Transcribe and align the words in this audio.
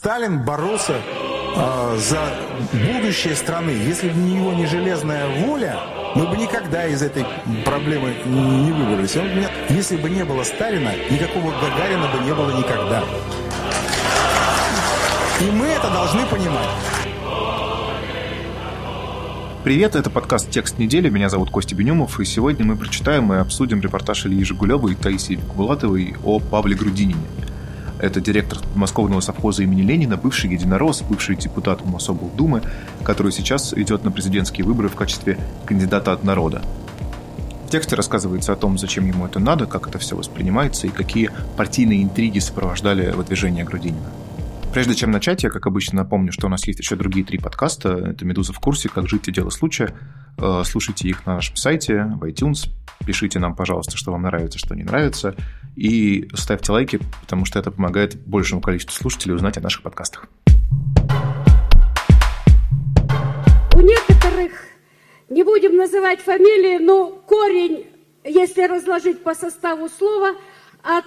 Сталин 0.00 0.38
боролся 0.38 0.94
э, 0.94 1.98
за 1.98 2.20
будущее 2.72 3.34
страны. 3.34 3.68
Если 3.68 4.08
бы 4.08 4.18
не 4.18 4.36
его 4.36 4.54
не 4.54 4.64
железная 4.64 5.28
воля, 5.44 5.76
мы 6.14 6.26
бы 6.26 6.38
никогда 6.38 6.86
из 6.86 7.02
этой 7.02 7.26
проблемы 7.66 8.14
не 8.24 8.72
выбрались. 8.72 9.14
Если 9.68 9.98
бы 9.98 10.08
не 10.08 10.24
было 10.24 10.42
Сталина, 10.42 10.90
никакого 11.10 11.52
Гагарина 11.60 12.08
бы 12.16 12.24
не 12.24 12.34
было 12.34 12.50
никогда. 12.56 13.04
И 15.42 15.50
мы 15.50 15.66
это 15.66 15.90
должны 15.90 16.24
понимать. 16.28 16.70
Привет, 19.64 19.96
это 19.96 20.08
подкаст 20.08 20.48
«Текст 20.48 20.78
недели». 20.78 21.10
Меня 21.10 21.28
зовут 21.28 21.50
Костя 21.50 21.74
Бенюмов, 21.74 22.18
и 22.20 22.24
сегодня 22.24 22.64
мы 22.64 22.76
прочитаем 22.76 23.30
и 23.34 23.36
обсудим 23.36 23.82
репортаж 23.82 24.24
Ильи 24.24 24.44
Жигулевой 24.44 24.92
и 24.92 24.94
Таисии 24.94 25.34
Кубулатовой 25.34 26.16
о 26.24 26.40
Павле 26.40 26.74
Грудинине. 26.74 27.20
Это 28.00 28.20
директор 28.20 28.58
подмосковного 28.60 29.20
совхоза 29.20 29.62
имени 29.62 29.82
Ленина, 29.82 30.16
бывший 30.16 30.50
единорос, 30.50 31.02
бывший 31.02 31.36
депутат 31.36 31.84
Мособлдумы, 31.84 32.62
который 33.02 33.30
сейчас 33.30 33.74
идет 33.74 34.04
на 34.04 34.10
президентские 34.10 34.64
выборы 34.64 34.88
в 34.88 34.94
качестве 34.94 35.38
кандидата 35.66 36.12
от 36.12 36.24
народа. 36.24 36.62
В 37.66 37.70
тексте 37.70 37.94
рассказывается 37.96 38.52
о 38.52 38.56
том, 38.56 38.78
зачем 38.78 39.06
ему 39.06 39.26
это 39.26 39.38
надо, 39.38 39.66
как 39.66 39.86
это 39.86 39.98
все 39.98 40.16
воспринимается 40.16 40.86
и 40.86 40.90
какие 40.90 41.30
партийные 41.56 42.02
интриги 42.02 42.38
сопровождали 42.38 43.10
выдвижение 43.10 43.64
Грудинина. 43.64 44.10
Прежде 44.72 44.94
чем 44.94 45.10
начать, 45.10 45.42
я, 45.42 45.50
как 45.50 45.66
обычно, 45.66 46.04
напомню, 46.04 46.30
что 46.30 46.46
у 46.46 46.50
нас 46.50 46.64
есть 46.68 46.78
еще 46.78 46.94
другие 46.94 47.26
три 47.26 47.38
подкаста. 47.38 47.90
Это 47.90 48.24
«Медуза 48.24 48.52
в 48.52 48.60
курсе», 48.60 48.88
«Как 48.88 49.08
жить 49.08 49.26
и 49.26 49.32
дело 49.32 49.50
случая». 49.50 49.96
Э, 50.38 50.62
слушайте 50.64 51.08
их 51.08 51.26
на 51.26 51.34
нашем 51.34 51.56
сайте, 51.56 52.04
в 52.04 52.22
iTunes. 52.22 52.68
Пишите 53.04 53.40
нам, 53.40 53.56
пожалуйста, 53.56 53.96
что 53.96 54.12
вам 54.12 54.22
нравится, 54.22 54.60
что 54.60 54.76
не 54.76 54.84
нравится. 54.84 55.34
И 55.74 56.28
ставьте 56.34 56.70
лайки, 56.70 57.00
потому 57.20 57.46
что 57.46 57.58
это 57.58 57.72
помогает 57.72 58.16
большему 58.24 58.60
количеству 58.60 58.94
слушателей 58.94 59.34
узнать 59.34 59.58
о 59.58 59.60
наших 59.60 59.82
подкастах. 59.82 60.28
У 63.74 63.80
некоторых, 63.80 64.52
не 65.30 65.42
будем 65.42 65.76
называть 65.76 66.20
фамилии, 66.20 66.78
но 66.78 67.10
корень, 67.10 67.86
если 68.22 68.62
разложить 68.68 69.24
по 69.24 69.34
составу 69.34 69.88
слова, 69.88 70.36
от 70.84 71.06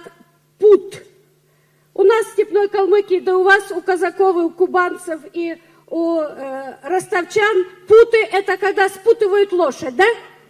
«пут» 0.58 1.02
У 1.94 2.02
нас 2.02 2.26
Степной 2.32 2.68
Калмыкии, 2.68 3.20
да 3.20 3.36
у 3.36 3.44
вас, 3.44 3.70
у 3.70 3.80
казаков, 3.80 4.36
у 4.36 4.50
кубанцев 4.50 5.20
и 5.32 5.56
у 5.88 6.18
э, 6.18 6.76
ростовчан 6.82 7.66
путы– 7.86 8.18
это 8.32 8.56
когда 8.56 8.88
спутывают 8.88 9.52
лошадь, 9.52 9.94
да? 9.94 10.06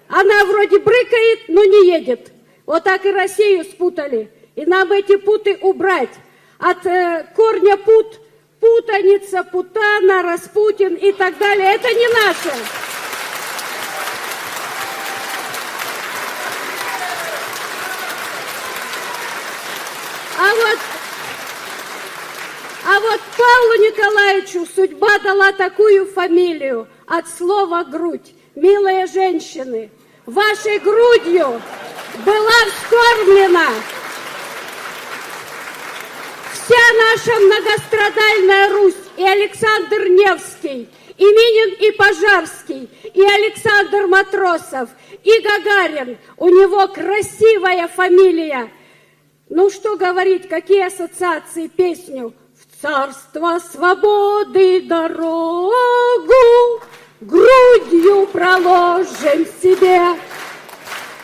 Она 0.09 0.45
вроде 0.47 0.78
брыкает, 0.78 1.41
но 1.48 1.62
не 1.64 1.89
едет. 1.89 2.33
Вот 2.64 2.84
так 2.84 3.05
и 3.05 3.11
Россию 3.11 3.64
спутали. 3.64 4.31
И 4.55 4.64
нам 4.64 4.91
эти 4.92 5.17
путы 5.17 5.59
убрать. 5.61 6.14
От 6.59 6.86
э, 6.86 7.27
корня 7.36 7.77
пут– 7.77 8.20
путаница, 8.64 9.45
путана, 9.45 10.23
Распутин 10.23 10.95
и 10.95 11.12
так 11.12 11.36
далее. 11.36 11.75
Это 11.75 11.92
не 11.92 12.08
наше. 12.08 12.53
А 20.39 20.55
вот 20.55 20.94
а 22.87 23.01
вот 23.01 23.21
Павлу 23.37 23.75
Николаевичу 23.83 24.67
судьба 24.67 25.19
дала 25.21 25.53
такую 25.53 26.07
фамилию 26.07 26.87
от 27.07 27.27
слова 27.29 27.85
«грудь». 27.85 28.35
Милые 28.55 29.07
женщины, 29.07 29.91
вашей 30.27 30.79
грудью 30.79 31.61
была 32.25 32.61
вскормлена 32.71 33.69
вся 36.53 36.77
наша 36.99 37.41
многострадальная 37.41 38.69
Русь, 38.71 38.95
и 39.17 39.25
Александр 39.25 40.09
Невский, 40.09 40.89
и 41.17 41.25
Минин, 41.25 41.75
и 41.81 41.91
Пожарский, 41.93 42.89
и 43.13 43.23
Александр 43.23 44.07
Матросов, 44.07 44.91
и 45.23 45.41
Гагарин. 45.41 46.17
У 46.37 46.48
него 46.48 46.87
красивая 46.89 47.89
фамилия. 47.89 48.70
Ну 49.48 49.69
что 49.70 49.97
говорить, 49.97 50.48
какие 50.48 50.87
ассоциации 50.87 51.67
песню– 51.67 52.35
царство 52.84 53.58
свободы 53.72 54.83
дорогу 54.83 55.72
грудью 57.18 58.27
проложим 58.27 59.46
себе. 59.62 60.00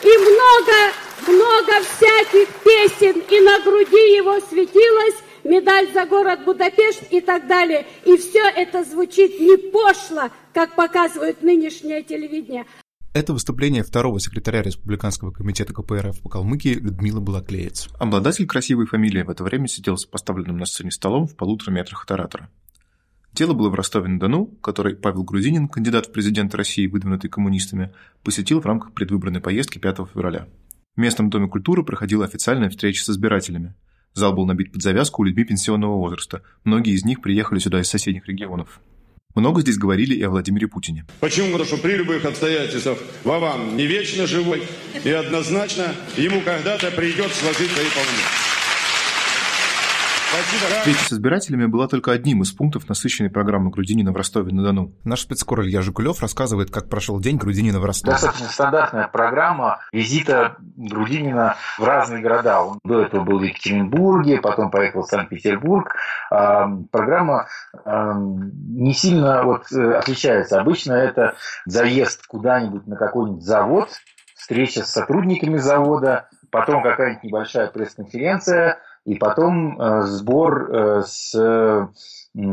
И 0.03 0.16
много, 0.16 0.78
много 1.26 1.72
всяких 1.82 2.48
песен, 2.65 3.22
и 3.28 3.41
на 3.41 3.60
груди 3.60 4.16
его 4.16 4.41
светилась 4.41 5.16
медаль 5.44 5.93
за 5.93 6.06
город 6.06 6.44
Будапешт 6.47 7.03
и 7.10 7.21
так 7.21 7.47
далее. 7.47 7.87
И 8.06 8.16
все 8.16 8.41
это 8.56 8.82
звучит 8.82 9.38
не 9.38 9.59
пошло, 9.59 10.31
как 10.54 10.75
показывают 10.75 11.42
нынешнее 11.42 12.03
телевидение, 12.03 12.65
это 13.12 13.32
выступление 13.32 13.82
второго 13.82 14.21
секретаря 14.21 14.62
Республиканского 14.62 15.32
комитета 15.32 15.72
КПРФ 15.75 16.21
по 16.21 16.28
Калмыкии 16.28 16.75
Людмилы 16.75 17.21
Балаклеец. 17.21 17.88
Обладатель 17.98 18.47
красивой 18.47 18.87
фамилии 18.87 19.22
в 19.22 19.31
это 19.31 19.43
время 19.43 19.66
сидел 19.66 19.97
с 19.97 20.06
поставленным 20.06 20.59
на 20.59 20.66
сцене 20.66 20.91
столом 20.91 21.26
в 21.26 21.34
полутора 21.37 21.72
метрах 21.72 22.04
от 22.04 22.10
оратора. 22.12 22.50
Дело 23.32 23.53
было 23.53 23.69
в 23.69 23.75
Ростове-на-Дону, 23.75 24.47
который 24.60 24.97
Павел 24.97 25.25
Грузинин, 25.25 25.69
кандидат 25.69 26.06
в 26.06 26.12
президенты 26.12 26.56
России, 26.56 26.87
выдвинутый 26.87 27.31
коммунистами, 27.31 27.93
посетил 28.22 28.60
в 28.60 28.66
рамках 28.66 28.93
предвыборной 28.93 29.41
поездки 29.41 29.78
5 29.78 29.97
февраля. 30.12 30.48
В 30.97 31.00
местном 31.00 31.31
доме 31.31 31.48
культуры 31.48 31.84
проходила 31.84 32.25
официальная 32.25 32.71
встреча 32.71 33.04
с 33.04 33.10
избирателями. 33.10 33.75
Зал 34.15 34.32
был 34.32 34.47
набит 34.47 34.72
под 34.72 34.82
завязку 34.82 35.22
людьми 35.22 35.44
пенсионного 35.44 35.97
возраста. 35.97 36.42
Многие 36.65 36.94
из 36.94 37.04
них 37.04 37.21
приехали 37.21 37.60
сюда 37.60 37.81
из 37.81 37.88
соседних 37.88 38.27
регионов. 38.27 38.81
Много 39.35 39.61
здесь 39.61 39.79
говорили 39.79 40.15
и 40.15 40.23
о 40.23 40.31
Владимире 40.31 40.67
Путине. 40.67 41.07
Почему? 41.21 41.53
Потому 41.53 41.65
что 41.65 41.77
при 41.77 41.93
любых 41.93 42.25
обстоятельствах 42.25 42.99
Вован 43.23 43.77
не 43.77 43.87
вечно 43.87 44.27
живой, 44.27 44.63
и 45.05 45.11
однозначно 45.11 45.95
ему 46.17 46.41
когда-то 46.41 46.91
придется 46.91 47.39
сложить 47.41 47.71
свои 47.71 47.87
полномочия. 47.87 48.50
Встреча 50.31 51.05
с 51.07 51.13
избирателями 51.13 51.67
была 51.67 51.89
только 51.89 52.13
одним 52.13 52.43
из 52.43 52.53
пунктов 52.53 52.89
насыщенной 52.89 53.31
программы 53.31 53.71
Грудинина 53.71 54.13
в 54.13 54.17
Ростове-на-Дону. 54.17 54.95
Наш 55.03 55.23
спецкор 55.23 55.63
Илья 55.63 55.83
Жигулев 55.83 56.21
рассказывает, 56.21 56.71
как 56.71 56.89
прошел 56.89 57.19
день 57.19 57.37
Грудинина 57.37 57.81
в 57.81 57.85
Ростове. 57.85 58.13
Достаточно 58.13 58.47
стандартная 58.47 59.09
программа 59.09 59.81
визита 59.93 60.57
Грудинина 60.77 61.57
в 61.79 61.85
разные 61.85 62.23
города. 62.23 62.63
Он 62.63 62.79
до 62.85 63.03
этого 63.03 63.25
был 63.25 63.41
в 63.41 63.43
Екатеринбурге, 63.43 64.41
потом 64.41 64.71
поехал 64.71 65.03
в 65.03 65.07
Санкт-Петербург. 65.07 65.97
А, 66.31 66.69
программа 66.93 67.49
а, 67.85 68.15
не 68.15 68.95
сильно 68.95 69.43
вот 69.43 69.73
э, 69.73 69.95
отличается. 69.95 70.61
Обычно 70.61 70.93
это 70.93 71.35
заезд 71.67 72.25
куда-нибудь 72.29 72.87
на 72.87 72.95
какой-нибудь 72.95 73.43
завод, 73.43 73.89
встреча 74.37 74.85
с 74.85 74.93
сотрудниками 74.93 75.57
завода, 75.57 76.29
потом 76.53 76.85
какая-нибудь 76.85 77.25
небольшая 77.25 77.67
пресс-конференция– 77.67 78.79
и 79.05 79.15
потом 79.16 79.81
э, 79.81 80.03
сбор 80.03 80.71
э, 80.71 81.03
с 81.06 81.88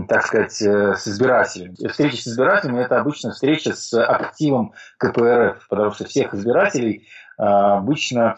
так 0.07 0.25
сказать, 0.25 0.59
э, 0.63 0.95
с 0.95 1.07
избирателями. 1.07 1.75
Встреча 1.87 2.17
с 2.17 2.27
избирателями– 2.27 2.81
это 2.83 2.99
обычно 2.99 3.31
встреча 3.31 3.75
с 3.75 3.93
активом 3.93 4.73
КПРФ, 4.97 5.67
потому 5.69 5.91
что 5.91 6.05
всех 6.05 6.33
избирателей 6.33 7.07
обычно 7.37 8.37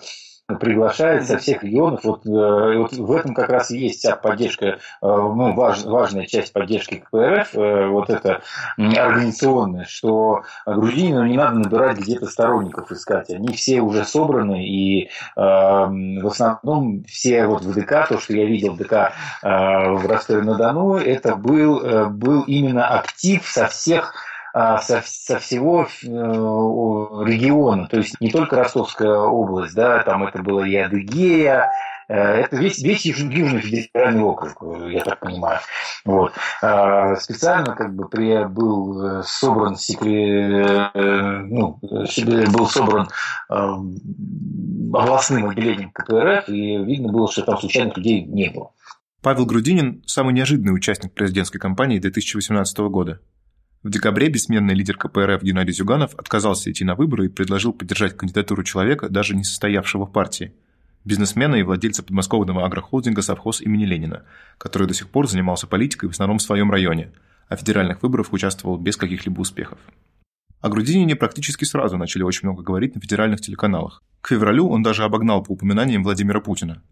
приглашает 0.58 1.28
со 1.28 1.38
всех 1.38 1.64
регионов. 1.64 2.04
Вот, 2.04 2.26
э, 2.26 2.78
вот 2.78 2.94
в 2.94 3.12
этом 3.12 3.34
как 3.34 3.50
раз 3.50 3.72
и 3.72 3.78
есть 3.78 4.00
вся 4.00 4.16
поддержка, 4.16 4.66
э, 4.66 4.78
ну, 5.02 5.54
важ, 5.54 5.84
важная 5.84 6.26
часть 6.26 6.54
поддержки 6.54 7.04
КПРФ, 7.06 7.56
э, 7.56 7.88
вот 7.88 8.10
это 8.10 8.42
организационная, 8.78 9.86
что 9.86 10.44
грузинам 10.66 11.28
не 11.28 11.38
надо 11.38 11.60
набирать 11.60 12.00
где-то 12.00 12.26
сторонников 12.26 12.92
искать. 12.92 13.30
Они 13.30 13.54
все 13.54 13.82
уже 13.82 14.06
собраны, 14.06 14.66
и 14.66 15.10
в 15.36 16.28
основном 16.28 17.04
все 17.04 17.46
вот 17.46 17.64
в 17.64 17.74
ДК, 17.74 18.08
то, 18.08 18.20
что 18.20 18.34
я 18.34 18.46
видел 18.46 18.74
в 18.74 18.78
ДК 18.78 19.14
в 19.42 20.08
Ростове-на-Дону, 20.08 20.96
это 20.96 21.36
был, 21.36 22.10
был 22.10 22.44
именно 22.44 22.88
актив 22.88 23.46
со 23.46 23.68
всех 23.68 24.13
со, 24.54 25.04
со 25.06 25.40
всего 25.40 25.84
э, 25.84 26.07
региона, 26.07 27.88
то 27.88 27.98
есть 27.98 28.19
не 28.19 28.31
только 28.31 28.56
Ростовская 28.56 29.18
область, 29.18 29.75
да, 29.75 30.01
там 30.04 30.24
это 30.24 30.42
было 30.42 30.63
и 30.63 30.75
Адыгея, 30.75 31.69
э, 32.07 32.16
это 32.16 32.56
весь, 32.56 32.80
весь 32.80 33.06
Южный 33.06 33.62
федеральный 33.62 34.24
округ, 34.24 34.57
я 34.90 35.04
так 35.04 35.19
понимаю. 35.19 35.60
Вот. 36.06 36.34
А, 36.62 37.16
специально 37.18 37.75
как 37.75 37.94
бы 37.94 38.10
при, 38.10 38.46
был 38.46 39.24
собран 39.24 39.75
секре, 39.75 40.90
ну, 40.94 41.80
был 41.81 42.68
собран 42.68 43.10
областным 43.48 45.50
отделением 45.50 45.92
КПРФ, 45.92 46.50
и 46.50 46.78
видно 46.78 47.12
было, 47.12 47.31
что 47.31 47.44
там 47.44 47.60
случайных 47.60 47.98
людей 47.98 48.24
не 48.24 48.50
было. 48.50 48.72
Павел 49.22 49.46
Грудинин– 49.46 50.01
самый 50.06 50.34
неожиданный 50.34 50.74
участник 50.74 51.13
президентской 51.13 51.60
кампании 51.60 52.00
2018 52.00 52.78
года. 52.90 53.19
В 53.81 53.90
декабре 53.90 54.28
бессменный 54.28 54.74
лидер 54.74 54.98
КПРФ 54.98 55.42
Геннадий 55.42 55.72
Зюганов 55.72 56.14
отказался 56.16 56.70
идти 56.70 56.84
на 56.84 56.96
выборы 56.96 57.28
и 57.28 57.30
предложил 57.30 57.72
поддержать 57.72 58.18
кандидатуру 58.18 58.62
человека, 58.64 59.08
даже 59.08 59.38
не 59.38 59.46
состоявшего 59.46 60.06
в 60.06 60.12
партии. 60.12 60.52
бизнесмена 61.06 61.56
и 61.56 61.64
владельца 61.64 62.04
подмосковного 62.04 62.66
агрохолдинга 62.66 63.22
«Совхоз» 63.22 63.62
имени 63.62 63.86
Ленина, 63.86 64.24
который 64.58 64.86
до 64.86 64.94
сих 64.94 65.08
пор 65.08 65.30
занимался 65.30 65.66
политикой 65.66 66.08
в 66.08 66.12
основном 66.12 66.40
в 66.40 66.42
своем 66.42 66.70
районе, 66.70 67.14
а 67.48 67.56
федеральных 67.56 68.04
выборах 68.04 68.34
участвовал 68.34 68.78
без 68.78 68.98
каких-либо 68.98 69.40
успехов. 69.40 69.80
О 70.60 70.68
Грудинине 70.68 71.16
практически 71.16 71.64
сразу 71.64 71.96
начали 71.96 72.24
очень 72.24 72.50
много 72.50 72.64
говорить 72.64 72.96
на 72.96 73.02
федеральных 73.02 73.40
телеканалах. 73.40 74.04
К 74.20 74.28
февралю 74.28 74.68
он 74.68 74.84
даже 74.84 75.06
обогнал 75.06 75.42
по 75.42 75.54
упоминаниям 75.54 76.04
Владимира 76.04 76.42
Путина. 76.42 76.84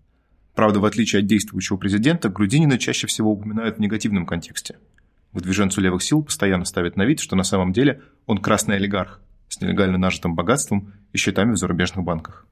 Правда, 0.56 0.80
в 0.80 0.86
отличие 0.86 1.19
от 1.19 1.25
действующего 1.25 1.75
президента, 1.75 2.30
Грудинина 2.30 2.78
чаще 2.78 3.07
всего 3.07 3.33
упоминают 3.33 3.75
в 3.75 3.80
негативном 3.81 4.25
контексте. 4.25 4.78
Выдвиженцу 5.38 5.81
левых 5.81 6.01
сил 6.01 6.24
постоянно 6.24 6.66
ставят 6.66 6.95
на 6.95 7.06
вид, 7.06 7.19
что 7.19 7.36
на 7.36 7.44
самом 7.44 7.72
деле 7.72 8.01
он 8.25 8.39
красный 8.39 8.78
олигарх 8.78 9.22
с 9.50 9.62
нелегально 9.62 10.00
нажитым 10.00 10.34
богатством 10.34 10.94
и 11.13 11.18
счетами 11.19 11.51
в 11.51 11.57
зарубежных 11.57 12.04
банках. 12.04 12.48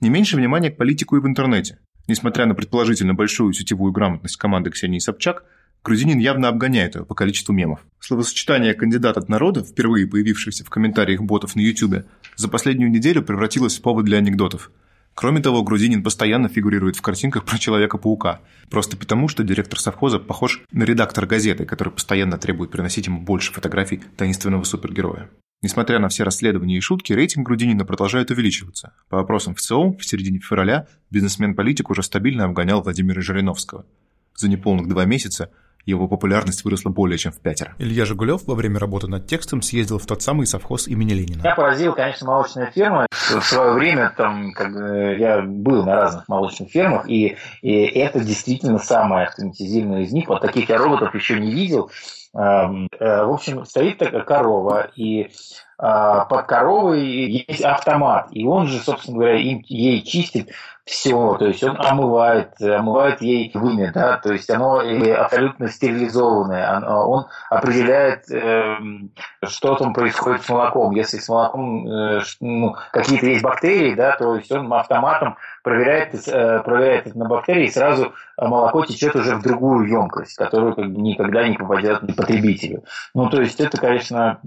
Не 0.00 0.10
меньше 0.10 0.36
внимания 0.36 0.72
к 0.72 0.76
политику 0.76 1.16
и 1.16 1.20
в 1.20 1.26
интернете. 1.28 1.78
Несмотря 2.08 2.46
на 2.46 2.56
предположительно 2.56 3.14
большую 3.14 3.52
сетевую 3.52 3.92
грамотность 3.92 4.36
команды 4.36 4.70
Ксении 4.70 4.98
Собчак, 4.98 5.44
Грузинин 5.84 6.18
явно 6.18 6.48
обгоняет 6.48 6.96
ее 6.96 7.04
по 7.04 7.14
количеству 7.14 7.52
мемов. 7.52 7.86
Словосочетание 8.00 8.74
«кандидат 8.74 9.16
от 9.16 9.28
народа», 9.28 9.62
впервые 9.62 10.08
появившееся 10.08 10.64
в 10.64 10.68
комментариях 10.68 11.20
ботов 11.20 11.54
на 11.54 11.60
YouTube, 11.60 12.06
за 12.34 12.48
последнюю 12.48 12.90
неделю 12.90 13.22
превратилось 13.22 13.78
в 13.78 13.82
повод 13.82 14.04
для 14.04 14.18
анекдотов. 14.18 14.72
Кроме 15.14 15.40
того, 15.40 15.62
Грузинин 15.62 16.02
постоянно 16.02 16.48
фигурирует 16.48 16.96
в 16.96 17.02
картинках 17.02 17.44
про 17.44 17.56
Человека-паука, 17.56 18.40
просто 18.68 18.96
потому, 18.96 19.28
что 19.28 19.44
директор 19.44 19.78
совхоза 19.78 20.18
похож 20.18 20.62
на 20.72 20.82
редактор 20.82 21.26
газеты, 21.26 21.64
который 21.64 21.90
постоянно 21.90 22.36
требует 22.36 22.72
приносить 22.72 23.06
ему 23.06 23.20
больше 23.20 23.52
фотографий 23.52 24.02
таинственного 24.16 24.64
супергероя. 24.64 25.30
Несмотря 25.62 25.98
на 25.98 26.08
все 26.08 26.24
расследования 26.24 26.76
и 26.76 26.80
шутки, 26.80 27.12
рейтинг 27.12 27.46
Грудинина 27.46 27.86
продолжает 27.86 28.30
увеличиваться. 28.30 28.92
По 29.08 29.16
вопросам 29.16 29.54
в 29.54 29.60
ЦИОМ, 29.60 29.96
в 29.96 30.04
середине 30.04 30.40
февраля 30.40 30.88
бизнесмен-политик 31.10 31.88
уже 31.90 32.02
стабильно 32.02 32.44
обгонял 32.44 32.82
Владимира 32.82 33.22
Жириновского. 33.22 33.86
За 34.36 34.48
неполных 34.48 34.88
два 34.88 35.04
месяца 35.04 35.50
его 35.86 36.08
популярность 36.08 36.64
выросла 36.64 36.90
более 36.90 37.18
чем 37.18 37.32
в 37.32 37.40
пятеро. 37.40 37.74
Илья 37.78 38.04
Жигулев 38.04 38.46
во 38.46 38.54
время 38.54 38.78
работы 38.78 39.06
над 39.06 39.26
текстом 39.26 39.62
съездил 39.62 39.98
в 39.98 40.06
тот 40.06 40.22
самый 40.22 40.46
совхоз 40.46 40.88
имени 40.88 41.12
Ленина. 41.12 41.40
Меня 41.42 41.54
поразила, 41.54 41.92
конечно, 41.92 42.26
молочная 42.26 42.70
ферма. 42.70 43.06
В 43.10 43.42
свое 43.42 43.72
время 43.72 44.12
там, 44.16 44.52
как, 44.52 44.70
я 45.18 45.42
был 45.42 45.84
на 45.84 45.94
разных 45.96 46.28
молочных 46.28 46.70
фермах, 46.70 47.08
и, 47.08 47.36
и 47.62 47.72
это 47.72 48.20
действительно 48.20 48.78
самая 48.78 49.26
автоматизированная 49.26 50.02
из 50.02 50.12
них. 50.12 50.28
Вот 50.28 50.40
таких 50.42 50.68
я 50.68 50.78
роботов 50.78 51.14
еще 51.14 51.38
не 51.38 51.52
видел. 51.52 51.90
Эм, 52.36 52.88
э, 52.98 53.24
в 53.24 53.32
общем, 53.32 53.64
стоит 53.64 53.98
такая 53.98 54.22
корова, 54.22 54.90
и 54.96 55.30
а, 55.78 56.24
под 56.24 56.46
коровой 56.46 57.04
есть 57.04 57.62
автомат, 57.62 58.28
и 58.30 58.46
он 58.46 58.66
же, 58.66 58.78
собственно 58.78 59.18
говоря, 59.18 59.38
им, 59.38 59.62
ей 59.66 60.02
чистит 60.02 60.50
все, 60.84 61.36
то 61.36 61.46
есть 61.46 61.64
он 61.64 61.76
омывает, 61.80 62.60
омывает 62.60 63.22
ей 63.22 63.50
вымя, 63.54 63.90
да, 63.92 64.18
то 64.18 64.32
есть 64.32 64.50
оно 64.50 64.80
абсолютно 65.16 65.68
стерилизованное, 65.68 66.80
он 66.86 67.26
определяет, 67.50 68.30
эм, 68.30 69.10
что 69.42 69.76
там 69.76 69.94
происходит 69.94 70.42
с 70.42 70.48
молоком, 70.48 70.94
если 70.94 71.18
с 71.18 71.28
молоком 71.28 71.88
э, 71.88 72.20
ну, 72.40 72.76
какие-то 72.92 73.26
есть 73.26 73.42
бактерии, 73.42 73.94
да, 73.94 74.16
то 74.16 74.36
есть 74.36 74.52
он 74.52 74.72
автоматом 74.72 75.36
проверяет, 75.64 76.14
э, 76.28 76.62
проверяет 76.62 77.08
это 77.08 77.18
на 77.18 77.24
бактерии, 77.24 77.64
и 77.64 77.70
сразу 77.70 78.12
молоко 78.36 78.84
течет 78.84 79.16
уже 79.16 79.34
в 79.34 79.42
другую 79.42 79.88
емкость, 79.88 80.36
которую 80.36 80.76
как 80.76 80.92
бы 80.92 81.00
никогда 81.00 81.48
не 81.48 81.56
попадет 81.56 82.00
к 82.00 82.14
потребителю. 82.14 82.84
Ну, 83.14 83.28
то 83.30 83.40
есть 83.40 83.58
это, 83.60 83.78
конечно, 83.78 84.40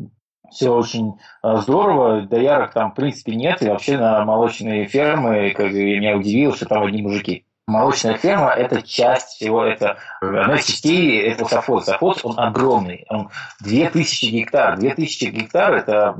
все 0.51 0.69
очень 0.69 1.15
э, 1.43 1.57
здорово, 1.57 2.21
доярок 2.21 2.71
там 2.71 2.91
в 2.91 2.95
принципе 2.95 3.35
нет, 3.35 3.61
и 3.63 3.67
вообще 3.67 3.97
на 3.97 4.23
молочные 4.23 4.85
фермы, 4.85 5.53
как 5.57 5.71
меня 5.71 6.15
удивило, 6.15 6.55
что 6.55 6.67
там 6.67 6.83
одни 6.83 7.01
мужики. 7.01 7.43
Молочная 7.65 8.15
ферма– 8.15 8.49
это 8.57 8.81
часть 8.81 9.27
всего, 9.35 9.65
это 9.65 9.97
одна 10.21 10.55
из 10.55 10.65
частей 10.65 11.19
этого 11.23 11.49
совхоза. 11.49 11.87
Совхоз, 11.87 12.23
он 12.23 12.39
огромный, 12.39 13.05
он 13.09 13.29
2000 13.59 14.25
гектар. 14.27 14.77
2000 14.77 15.25
гектар– 15.25 15.73
это 15.75 16.15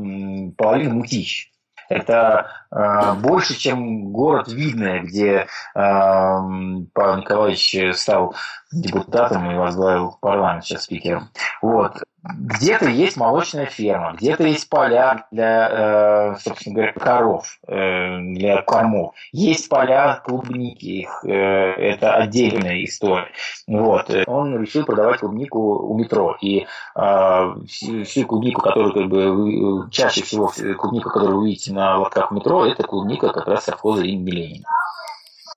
половина 0.58 0.96
мутищ. 0.96 1.50
Это 1.90 2.48
э, 2.57 2.57
больше, 2.72 3.58
чем 3.58 4.12
город 4.12 4.48
Видное, 4.48 5.02
где 5.02 5.32
э, 5.34 5.48
Павел 5.74 7.18
Николаевич 7.18 7.98
стал 7.98 8.36
депутатом 8.72 9.50
и 9.52 9.56
возглавил 9.56 10.18
парламент 10.20 10.66
сейчас 10.66 10.84
спикером. 10.84 11.30
Вот. 11.62 12.04
Где-то 12.24 12.90
есть 12.90 13.16
молочная 13.16 13.68
ферма, 13.68 14.14
где-то 14.14 14.44
есть 14.44 14.70
поля 14.70 15.26
для, 15.32 15.70
э, 15.70 16.36
собственно 16.40 16.76
говоря, 16.76 16.94
коров, 16.94 17.60
э, 17.68 18.18
для 18.20 18.62
кормов. 18.64 19.14
Есть 19.32 19.70
поля 19.70 20.22
клубники, 20.26 20.86
их, 20.86 21.24
э, 21.24 21.30
это 21.30 22.16
отдельная 22.16 22.84
история. 22.84 23.30
Вот. 23.68 24.12
Он 24.28 24.60
решил 24.60 24.84
продавать 24.84 25.20
клубнику 25.20 25.60
у 25.60 25.98
метро. 25.98 26.36
И 26.42 26.66
всю 26.94 28.26
клубнику, 28.26 28.62
которую 28.62 28.94
как 28.94 29.08
бы, 29.08 29.90
чаще 29.92 30.24
всего 30.24 30.52
клубнику, 30.78 31.10
которую 31.10 31.40
вы 31.40 31.48
видите 31.48 31.72
на 31.72 31.98
лотках 31.98 32.32
метро, 32.32 32.66
это 32.66 32.84
клубника 32.84 33.30
как 33.30 33.48
раз 33.48 33.66
совхоза 33.66 34.04
имени 34.04 34.32
Ленина. 34.32 34.66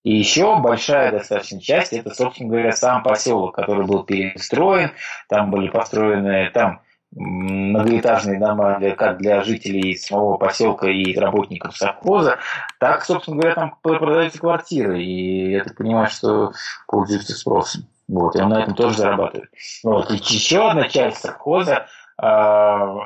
И 0.03 0.17
еще 0.17 0.59
большая 0.59 1.13
достаточно 1.13 1.61
часть, 1.61 1.93
это, 1.93 2.15
собственно 2.15 2.49
говоря, 2.49 2.73
сам 2.73 3.03
поселок, 3.03 3.55
который 3.55 3.87
был 3.87 4.03
перестроен, 4.05 4.93
там 5.29 5.51
были 5.51 5.69
построены 5.69 6.51
там 6.55 6.81
многоэтажные 7.13 8.39
дома 8.39 8.79
для, 8.79 8.95
как 8.95 9.19
для 9.19 9.43
жителей 9.43 9.97
самого 9.97 10.37
поселка 10.37 10.89
и 10.89 11.15
работников 11.17 11.77
совхоза, 11.77 12.39
так, 12.79 13.05
собственно 13.05 13.37
говоря, 13.37 13.55
там 13.55 13.77
продаются 13.83 14.39
квартиры, 14.39 15.03
и 15.03 15.53
я 15.53 15.65
так 15.65 15.77
понимаю, 15.77 16.09
что 16.09 16.53
пользуются 16.87 17.35
спросом. 17.35 17.87
Вот, 18.09 18.35
и 18.37 18.41
он 18.41 18.51
на 18.51 18.63
этом 18.63 18.75
тоже 18.75 18.97
зарабатывает. 18.97 19.51
Вот. 19.85 20.11
И 20.11 20.15
еще 20.17 20.69
одна 20.69 20.89
часть 20.89 21.19
совхоза 21.19 21.87
э, 22.21 22.27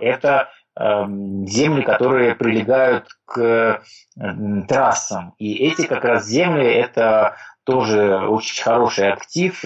это 0.01 0.49
земли, 0.77 1.83
которые 1.83 2.35
прилегают 2.35 3.07
к 3.27 3.83
трассам. 4.69 5.35
И 5.39 5.55
эти 5.55 5.87
как 5.87 6.05
раз 6.05 6.27
земли– 6.27 6.65
это 6.67 7.37
тоже 7.65 8.19
очень 8.29 8.63
хороший 8.63 9.13
актив. 9.13 9.65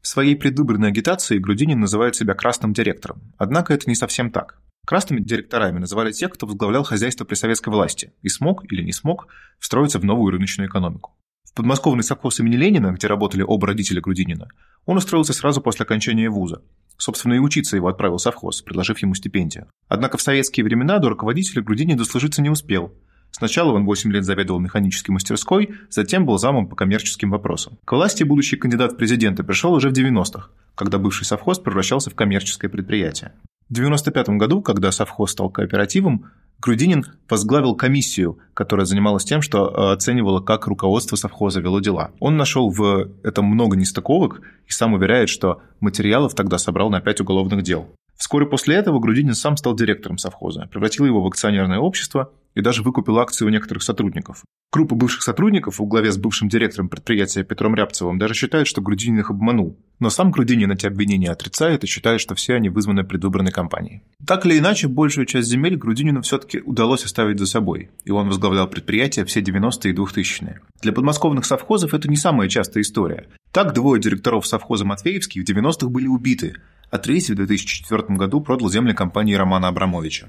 В 0.00 0.06
своей 0.06 0.36
предвыборной 0.36 0.88
агитации 0.88 1.38
Грудинин 1.38 1.80
называет 1.80 2.16
себя 2.16 2.34
красным 2.34 2.72
директором. 2.72 3.32
Однако 3.36 3.74
это 3.74 3.88
не 3.88 3.94
совсем 3.94 4.30
так. 4.30 4.58
Красными 4.86 5.20
директорами 5.20 5.78
называли 5.78 6.10
тех, 6.10 6.32
кто 6.32 6.46
возглавлял 6.46 6.84
хозяйство 6.84 7.24
при 7.24 7.34
советской 7.34 7.68
власти 7.68 8.14
и 8.22 8.28
смог 8.28 8.64
или 8.72 8.82
не 8.82 8.92
смог 8.92 9.28
встроиться 9.58 9.98
в 9.98 10.04
новую 10.04 10.32
рыночную 10.32 10.68
экономику. 10.68 11.16
В 11.44 11.54
подмосковный 11.54 12.02
совхоз 12.02 12.40
имени 12.40 12.56
Ленина, 12.56 12.92
где 12.92 13.08
работали 13.08 13.42
оба 13.42 13.66
родителя 13.66 14.00
Грудинина, 14.00 14.48
он 14.86 14.96
устроился 14.96 15.32
сразу 15.32 15.60
после 15.60 15.84
окончания 15.84 16.30
вуза. 16.30 16.62
Собственно, 17.00 17.32
и 17.32 17.38
учиться 17.38 17.76
его 17.76 17.88
отправил 17.88 18.18
совхоз, 18.18 18.60
предложив 18.60 18.98
ему 18.98 19.14
стипендию. 19.14 19.68
Однако 19.88 20.18
в 20.18 20.22
советские 20.22 20.64
времена 20.64 20.98
до 20.98 21.08
руководителя 21.08 21.62
Грудинин 21.62 21.96
дослужиться 21.96 22.42
не 22.42 22.50
успел. 22.50 22.92
Сначала 23.30 23.72
он 23.72 23.86
8 23.86 24.12
лет 24.12 24.24
заведовал 24.24 24.60
механической 24.60 25.10
мастерской, 25.10 25.70
затем 25.88 26.26
был 26.26 26.36
замом 26.36 26.68
по 26.68 26.76
коммерческим 26.76 27.30
вопросам. 27.30 27.78
К 27.86 27.92
власти 27.92 28.22
будущий 28.22 28.56
кандидат 28.56 28.92
в 28.92 28.96
президенты 28.96 29.42
пришел 29.42 29.72
уже 29.72 29.88
в 29.88 29.92
90-х, 29.94 30.50
когда 30.74 30.98
бывший 30.98 31.24
совхоз 31.24 31.58
превращался 31.58 32.10
в 32.10 32.14
коммерческое 32.14 32.70
предприятие. 32.70 33.32
В 33.70 33.72
1995 33.72 34.36
году, 34.36 34.60
когда 34.60 34.92
совхоз 34.92 35.30
стал 35.30 35.48
кооперативом, 35.48 36.26
Грудинин 36.60 37.06
возглавил 37.28 37.74
комиссию, 37.74 38.38
которая 38.54 38.84
занималась 38.84 39.24
тем, 39.24 39.40
что 39.40 39.68
э, 39.68 39.92
оценивала, 39.92 40.40
как 40.40 40.66
руководство 40.66 41.16
совхоза 41.16 41.60
вело 41.60 41.80
дела. 41.80 42.10
Он 42.20 42.36
нашел 42.36 42.68
в 42.70 43.08
этом 43.22 43.46
много 43.46 43.76
нестыковок 43.76 44.42
и 44.66 44.72
сам 44.72 44.92
уверяет, 44.92 45.30
что 45.30 45.62
материалов 45.80 46.34
тогда 46.34 46.58
собрал 46.58 46.90
на 46.90 47.00
пять 47.00 47.20
уголовных 47.20 47.62
дел. 47.62 47.88
Вскоре 48.16 48.44
после 48.44 48.76
этого 48.76 48.98
Грудинин 48.98 49.34
сам 49.34 49.56
стал 49.56 49.74
директором 49.74 50.18
совхоза, 50.18 50.68
превратил 50.70 51.06
его 51.06 51.22
в 51.22 51.26
акционерное 51.26 51.78
общество 51.78 52.30
и 52.54 52.60
даже 52.60 52.82
выкупил 52.82 53.18
акции 53.18 53.44
у 53.44 53.48
некоторых 53.48 53.82
сотрудников. 53.82 54.44
Группа 54.72 54.94
бывших 54.94 55.22
сотрудников 55.22 55.80
в 55.80 55.84
главе 55.84 56.12
с 56.12 56.16
бывшим 56.16 56.48
директором 56.48 56.88
предприятия 56.88 57.42
Петром 57.42 57.74
Рябцевым 57.74 58.18
даже 58.18 58.34
считает, 58.34 58.68
что 58.68 58.80
Грудинин 58.80 59.18
их 59.18 59.30
обманул. 59.30 59.76
Но 59.98 60.10
сам 60.10 60.30
Грудинин 60.30 60.70
эти 60.70 60.86
обвинения 60.86 61.30
отрицает 61.30 61.82
и 61.82 61.88
считает, 61.88 62.20
что 62.20 62.36
все 62.36 62.54
они 62.54 62.68
вызваны 62.68 63.02
предвыборной 63.02 63.50
кампанией. 63.50 64.02
Так 64.24 64.46
или 64.46 64.58
иначе, 64.58 64.86
большую 64.86 65.26
часть 65.26 65.48
земель 65.48 65.76
Грудинину 65.76 66.22
все-таки 66.22 66.60
удалось 66.60 67.04
оставить 67.04 67.40
за 67.40 67.46
собой, 67.46 67.90
и 68.04 68.12
он 68.12 68.28
возглавлял 68.28 68.68
предприятие 68.68 69.24
все 69.24 69.40
90-е 69.40 69.92
и 69.92 69.96
2000-е. 69.96 70.60
Для 70.82 70.92
подмосковных 70.92 71.44
совхозов 71.44 71.92
это 71.92 72.08
не 72.08 72.16
самая 72.16 72.48
частая 72.48 72.82
история. 72.84 73.26
Так 73.50 73.74
двое 73.74 74.00
директоров 74.00 74.46
совхоза 74.46 74.84
Матвеевский 74.84 75.42
в 75.42 75.48
90-х 75.48 75.88
были 75.88 76.06
убиты, 76.06 76.54
а 76.90 76.98
третий 76.98 77.32
в 77.32 77.36
2004 77.36 78.16
году 78.16 78.40
продал 78.40 78.70
земли 78.70 78.94
компании 78.94 79.34
Романа 79.34 79.66
Абрамовича. 79.66 80.28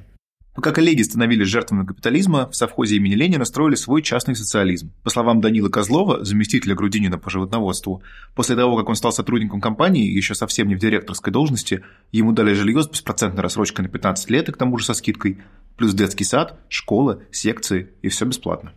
Пока 0.54 0.72
коллеги 0.74 1.02
становились 1.02 1.48
жертвами 1.48 1.86
капитализма, 1.86 2.50
в 2.50 2.56
совхозе 2.56 2.98
имени 2.98 3.16
Ленина 3.16 3.46
строили 3.46 3.76
свой 3.76 4.02
частный 4.02 4.36
социализм. 4.36 4.92
По 5.02 5.10
словам 5.10 5.40
Данила 5.40 5.70
Козлова, 5.70 6.26
заместителя 6.26 6.76
Грудинина 6.76 7.18
по 7.18 7.30
животноводству, 7.30 8.04
после 8.36 8.58
того, 8.58 8.76
как 8.76 8.90
он 8.90 8.96
стал 8.96 9.14
сотрудником 9.14 9.62
компании, 9.62 10.12
еще 10.12 10.36
совсем 10.36 10.68
не 10.68 10.76
в 10.76 10.80
директорской 10.80 11.32
должности, 11.32 11.86
ему 12.12 12.34
дали 12.34 12.54
жилье 12.54 12.84
с 12.84 12.90
беспроцентной 12.90 13.42
рассрочкой 13.42 13.86
на 13.86 13.90
15 13.90 14.30
лет 14.30 14.50
и 14.50 14.52
к 14.52 14.58
тому 14.58 14.78
же 14.78 14.86
со 14.86 14.94
скидкой, 14.94 15.38
плюс 15.78 15.94
детский 15.94 16.26
сад, 16.26 16.60
школа, 16.68 17.22
секции 17.32 17.90
и 18.02 18.10
все 18.10 18.26
бесплатно. 18.26 18.74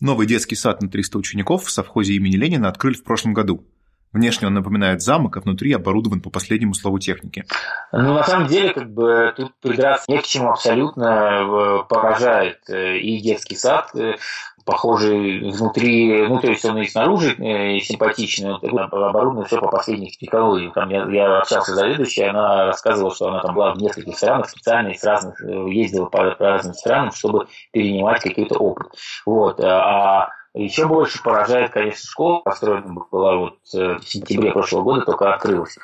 Новый 0.00 0.28
детский 0.28 0.54
сад 0.54 0.80
на 0.80 0.88
300 0.88 1.18
учеников 1.18 1.64
в 1.64 1.70
совхозе 1.70 2.14
имени 2.14 2.36
Ленина 2.36 2.68
открыли 2.68 2.94
в 2.94 3.02
прошлом 3.02 3.34
году. 3.34 3.66
Внешне 4.12 4.48
он 4.48 4.54
напоминает 4.54 5.02
замок, 5.02 5.36
а 5.36 5.40
внутри 5.40 5.72
оборудован 5.72 6.20
по 6.20 6.30
последнему 6.30 6.74
слову 6.74 6.98
техники. 6.98 7.44
Ну, 7.92 8.14
на 8.14 8.24
самом 8.24 8.48
деле, 8.48 8.72
как 8.72 8.92
бы 8.92 9.32
тут 9.36 9.52
придраться 9.60 10.10
не 10.10 10.18
к 10.18 10.24
чему 10.24 10.50
абсолютно 10.50 11.04
э, 11.04 11.88
поражает 11.88 12.58
э, 12.68 12.98
и 12.98 13.20
детский 13.20 13.54
сад, 13.54 13.90
э, 13.94 14.16
похожий 14.64 15.52
внутри, 15.52 16.26
ну, 16.26 16.40
то 16.40 16.48
есть 16.48 16.64
он 16.64 16.78
и 16.78 16.86
снаружи 16.86 17.36
э, 17.38 17.78
симпатичный, 17.78 18.56
оборудовано 18.56 19.44
все 19.44 19.60
по 19.60 19.68
последних 19.68 20.16
технологиям. 20.18 20.72
Там 20.72 20.88
я, 20.90 21.06
я 21.08 21.38
общался 21.38 21.70
с 21.70 21.76
заведующей, 21.76 22.28
она 22.28 22.66
рассказывала, 22.66 23.14
что 23.14 23.28
она 23.28 23.40
там 23.42 23.54
была 23.54 23.74
в 23.74 23.78
нескольких 23.78 24.16
странах, 24.16 24.50
специально 24.50 24.88
из 24.88 25.04
разных, 25.04 25.40
ездила 25.40 26.06
по, 26.06 26.32
по 26.32 26.44
разным 26.46 26.74
странам, 26.74 27.12
чтобы 27.12 27.46
перенимать 27.72 28.22
какой-то 28.22 28.58
опыт. 28.58 28.88
Вот. 29.24 29.60
А 29.60 30.30
еще 30.54 30.86
больше 30.86 31.22
поражает, 31.22 31.70
конечно, 31.70 32.08
школа, 32.08 32.40
построена 32.40 32.92
была 33.10 33.36
вот 33.36 33.58
э, 33.74 33.98
в 33.98 34.04
сентябре 34.04 34.52
прошлого 34.52 34.82
года, 34.82 35.02
только 35.02 35.32
открылась. 35.32 35.78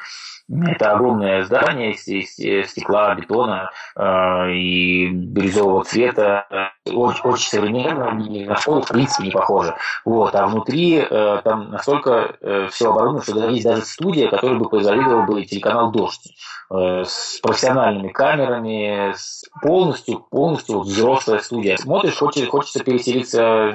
Это 0.48 0.92
огромное 0.92 1.44
здание 1.44 1.92
из, 1.92 2.70
стекла, 2.70 3.14
бетона 3.16 3.72
э, 3.96 4.52
и 4.52 5.08
бирюзового 5.08 5.84
цвета. 5.84 6.72
Очень, 6.86 7.22
очень 7.24 7.48
современно, 7.48 8.12
на 8.12 8.56
школу 8.56 8.82
в 8.82 8.88
принципе 8.88 9.24
не 9.24 9.32
похоже. 9.32 9.74
Вот. 10.04 10.36
А 10.36 10.46
внутри 10.46 10.98
э, 10.98 11.40
там 11.42 11.70
настолько 11.72 12.36
э, 12.40 12.68
все 12.70 12.90
оборудовано, 12.90 13.22
что 13.22 13.48
есть 13.50 13.64
даже 13.64 13.82
студия, 13.82 14.30
которая 14.30 14.56
бы 14.56 14.68
позавидовал 14.68 15.24
бы 15.26 15.44
телеканал 15.44 15.90
«Дождь» 15.90 16.32
э, 16.70 17.02
с 17.04 17.40
профессиональными 17.42 18.12
камерами, 18.12 19.14
с 19.16 19.42
полностью, 19.60 20.20
полностью 20.30 20.78
взрослая 20.80 21.40
студия. 21.40 21.76
Смотришь, 21.76 22.18
хочется, 22.18 22.48
хочется 22.48 22.84
переселиться, 22.84 23.74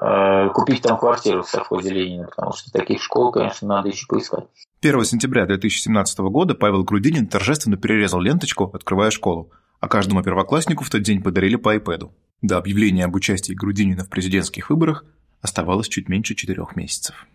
э, 0.00 0.48
купить 0.54 0.82
там 0.82 0.96
квартиру 0.96 1.42
в 1.42 1.48
совхозе 1.48 1.90
Ленина, 1.90 2.28
потому 2.34 2.52
что 2.54 2.72
таких 2.72 3.02
школ, 3.02 3.30
конечно, 3.30 3.68
надо 3.68 3.88
еще 3.88 4.06
поискать. 4.06 4.46
1 4.82 5.04
сентября 5.04 5.46
2017 5.68 6.18
года 6.20 6.54
Павел 6.54 6.84
Грудинин 6.84 7.26
торжественно 7.26 7.76
перерезал 7.76 8.20
ленточку, 8.20 8.70
открывая 8.72 9.10
школу, 9.10 9.50
а 9.80 9.88
каждому 9.88 10.22
первокласснику 10.22 10.84
в 10.84 10.90
тот 10.90 11.02
день 11.02 11.22
подарили 11.22 11.56
по 11.56 11.74
iPad. 11.76 12.10
До 12.42 12.58
объявления 12.58 13.04
об 13.04 13.14
участии 13.14 13.52
Грудинина 13.52 14.04
в 14.04 14.08
президентских 14.08 14.70
выборах 14.70 15.04
оставалось 15.42 15.88
чуть 15.88 16.08
меньше 16.08 16.34
четырех 16.34 16.76
месяцев. 16.76 17.26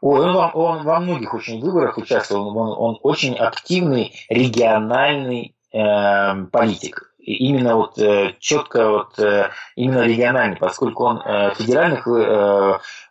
Ой, 0.00 0.20
он, 0.20 0.50
он 0.54 0.84
во 0.84 1.00
многих 1.00 1.32
очень 1.32 1.60
выборах 1.60 1.96
участвовал, 1.96 2.56
он, 2.56 2.74
он 2.76 2.98
очень 3.02 3.34
активный 3.36 4.12
региональный 4.28 5.54
э, 5.72 6.44
политик 6.50 7.12
именно 7.22 7.76
вот 7.76 7.98
э, 7.98 8.34
четко 8.40 8.90
вот 8.90 9.18
э, 9.18 9.50
именно 9.76 10.02
региональный, 10.02 10.56
поскольку 10.56 11.04
он 11.04 11.22
э, 11.24 11.54
федеральных 11.54 12.06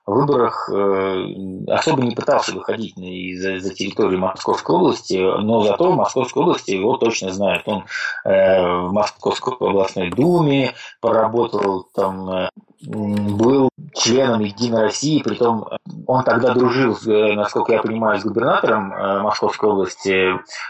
выборах 0.05 0.69
э, 0.71 1.25
особо 1.67 2.01
не 2.01 2.15
пытался 2.15 2.53
выходить 2.53 2.95
за, 2.95 3.59
за 3.59 3.73
территорию 3.73 4.19
Московской 4.19 4.75
области, 4.75 5.15
но 5.15 5.63
зато 5.63 5.91
в 5.91 5.95
Московской 5.95 6.43
области 6.43 6.71
его 6.71 6.97
точно 6.97 7.31
знают. 7.31 7.67
Он 7.67 7.85
э, 8.25 8.61
в 8.61 8.91
Московской 8.91 9.53
областной 9.59 10.09
думе 10.09 10.73
поработал, 11.01 11.87
там 11.93 12.29
э, 12.29 12.49
был 12.83 13.69
членом 13.93 14.41
Единой 14.41 14.81
России, 14.81 15.21
притом 15.21 15.67
он 16.07 16.23
тогда 16.23 16.53
дружил, 16.53 16.97
насколько 17.35 17.73
я 17.73 17.81
понимаю, 17.81 18.19
с 18.19 18.23
губернатором 18.23 18.89
Московской 19.21 19.69
области 19.69 20.29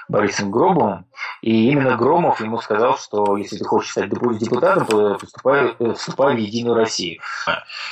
Борисом 0.09 0.51
Гробовым, 0.51 1.05
и 1.41 1.71
именно 1.71 1.95
Громов 1.95 2.41
ему 2.41 2.59
сказал, 2.59 2.97
что 2.97 3.37
если 3.37 3.57
ты 3.57 3.63
хочешь 3.63 3.91
стать 3.91 4.09
депутатом, 4.09 4.85
то 4.85 5.17
вступай, 5.19 5.73
вступай 5.95 6.35
в 6.35 6.39
Единую 6.39 6.75
Россию. 6.75 7.21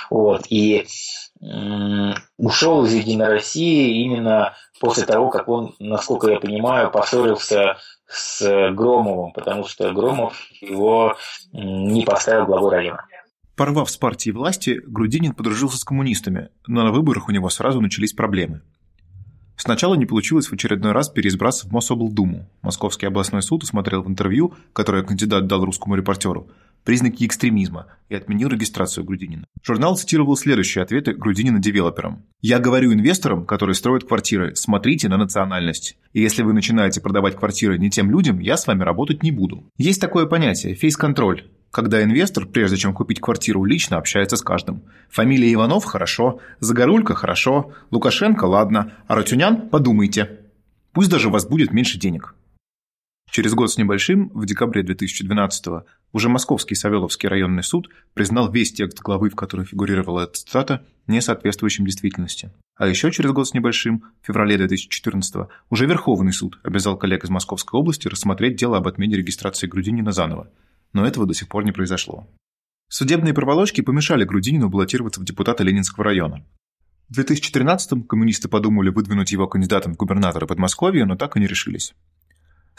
Вот. 0.09 0.41
И 0.49 0.85
ушел 1.39 2.85
из 2.85 2.93
Единой 2.93 3.27
России 3.27 4.03
именно 4.03 4.53
после 4.79 5.05
того, 5.05 5.29
как 5.29 5.47
он, 5.47 5.73
насколько 5.79 6.29
я 6.29 6.39
понимаю, 6.39 6.91
поссорился 6.91 7.77
с 8.07 8.71
Громовым, 8.71 9.31
потому 9.33 9.65
что 9.65 9.91
Громов 9.93 10.35
его 10.61 11.15
не 11.53 12.03
поставил 12.03 12.45
главой 12.45 12.71
района. 12.71 13.05
Порвав 13.55 13.89
с 13.89 13.97
партией 13.97 14.33
власти, 14.33 14.79
Грудинин 14.85 15.33
подружился 15.33 15.77
с 15.77 15.83
коммунистами, 15.83 16.49
но 16.65 16.83
на 16.83 16.91
выборах 16.91 17.27
у 17.27 17.31
него 17.31 17.49
сразу 17.49 17.81
начались 17.81 18.13
проблемы. 18.13 18.61
Сначала 19.57 19.95
не 19.95 20.05
получилось 20.05 20.47
в 20.47 20.53
очередной 20.53 20.93
раз 20.93 21.09
переизбраться 21.09 21.67
в 21.67 21.71
Мособлдуму. 21.73 22.49
Московский 22.61 23.07
областной 23.07 23.41
суд 23.41 23.63
усмотрел 23.63 24.01
в 24.01 24.07
интервью, 24.07 24.53
которое 24.71 25.03
кандидат 25.03 25.47
дал 25.47 25.65
русскому 25.65 25.95
репортеру, 25.95 26.49
признаки 26.83 27.25
экстремизма 27.25 27.87
и 28.09 28.15
отменил 28.15 28.49
регистрацию 28.49 29.03
Грудинина. 29.03 29.45
Журнал 29.63 29.97
цитировал 29.97 30.35
следующие 30.35 30.83
ответы 30.83 31.13
Грудинина 31.13 31.59
девелоперам. 31.59 32.23
«Я 32.41 32.59
говорю 32.59 32.93
инвесторам, 32.93 33.45
которые 33.45 33.75
строят 33.75 34.05
квартиры, 34.05 34.55
смотрите 34.55 35.09
на 35.09 35.17
национальность. 35.17 35.97
И 36.13 36.21
если 36.21 36.43
вы 36.43 36.53
начинаете 36.53 37.01
продавать 37.01 37.35
квартиры 37.35 37.77
не 37.77 37.89
тем 37.89 38.09
людям, 38.09 38.39
я 38.39 38.57
с 38.57 38.67
вами 38.67 38.83
работать 38.83 39.23
не 39.23 39.31
буду». 39.31 39.69
Есть 39.77 40.01
такое 40.01 40.25
понятие– 40.25 40.73
фейс-контроль 40.75 41.43
когда 41.71 42.03
инвестор, 42.03 42.45
прежде 42.45 42.77
чем 42.77 42.93
купить 42.93 43.21
квартиру, 43.21 43.63
лично 43.63 43.97
общается 43.97 44.37
с 44.37 44.41
каждым. 44.41 44.81
Фамилия 45.09 45.53
Иванов– 45.53 45.83
хорошо, 45.85 46.39
Загорулька– 46.59 47.13
хорошо, 47.15 47.73
Лукашенко– 47.91 48.43
ладно, 48.45 48.93
а 49.07 49.15
Ратюнян– 49.15 49.69
подумайте. 49.71 50.39
Пусть 50.93 51.11
даже 51.11 51.27
у 51.27 51.31
вас 51.31 51.47
будет 51.47 51.71
меньше 51.71 51.99
денег. 51.99 52.35
Через 53.31 53.53
год 53.53 53.71
с 53.71 53.77
небольшим, 53.77 54.29
в 54.33 54.45
декабре 54.45 54.81
2012-го, 54.81 55.85
уже 56.13 56.29
Московский 56.29 56.73
Савеловский 56.73 57.29
районный 57.29 57.63
суд 57.63 57.89
признал 58.15 58.51
весь 58.51 58.73
текст 58.73 58.99
главы, 59.01 59.29
в 59.29 59.35
которой 59.35 59.65
фигурировала 59.65 60.21
эта 60.21 60.33
цитата, 60.33 60.85
несоответствующим 61.05 61.85
действительности. 61.85 62.51
А 62.75 62.87
еще 62.87 63.11
через 63.11 63.31
год 63.31 63.47
с 63.47 63.53
небольшим, 63.53 64.03
в 64.21 64.27
феврале 64.27 64.55
2014-го, 64.55 65.49
уже 65.69 65.85
Верховный 65.85 66.33
суд 66.33 66.59
обязал 66.63 66.97
коллег 66.97 67.23
из 67.23 67.29
Московской 67.29 67.79
области 67.79 68.07
рассмотреть 68.07 68.55
дело 68.55 68.77
об 68.77 68.87
отмене 68.87 69.17
регистрации 69.17 69.67
Грудинина 69.67 70.11
заново. 70.11 70.49
Но 70.93 71.05
этого 71.05 71.27
до 71.27 71.35
сих 71.35 71.47
пор 71.47 71.65
не 71.65 71.71
произошло. 71.71 72.27
Судебные 72.87 73.35
проволочки 73.35 73.81
помешали 73.81 74.23
Грудинину 74.23 74.69
баллотироваться 74.69 75.21
в 75.21 75.25
депутаты 75.25 75.63
Ленинского 75.63 76.05
района. 76.05 76.43
В 77.09 77.19
2013-м 77.19 78.03
коммунисты 78.03 78.47
подумали 78.47 78.89
выдвинуть 78.89 79.31
его 79.31 79.47
кандидатом 79.47 79.93
в 79.93 79.97
губернатора 79.97 80.47
Подмосковья, 80.47 81.05
но 81.05 81.15
так 81.15 81.37
и 81.37 81.39
не 81.39 81.47
решились. 81.47 81.93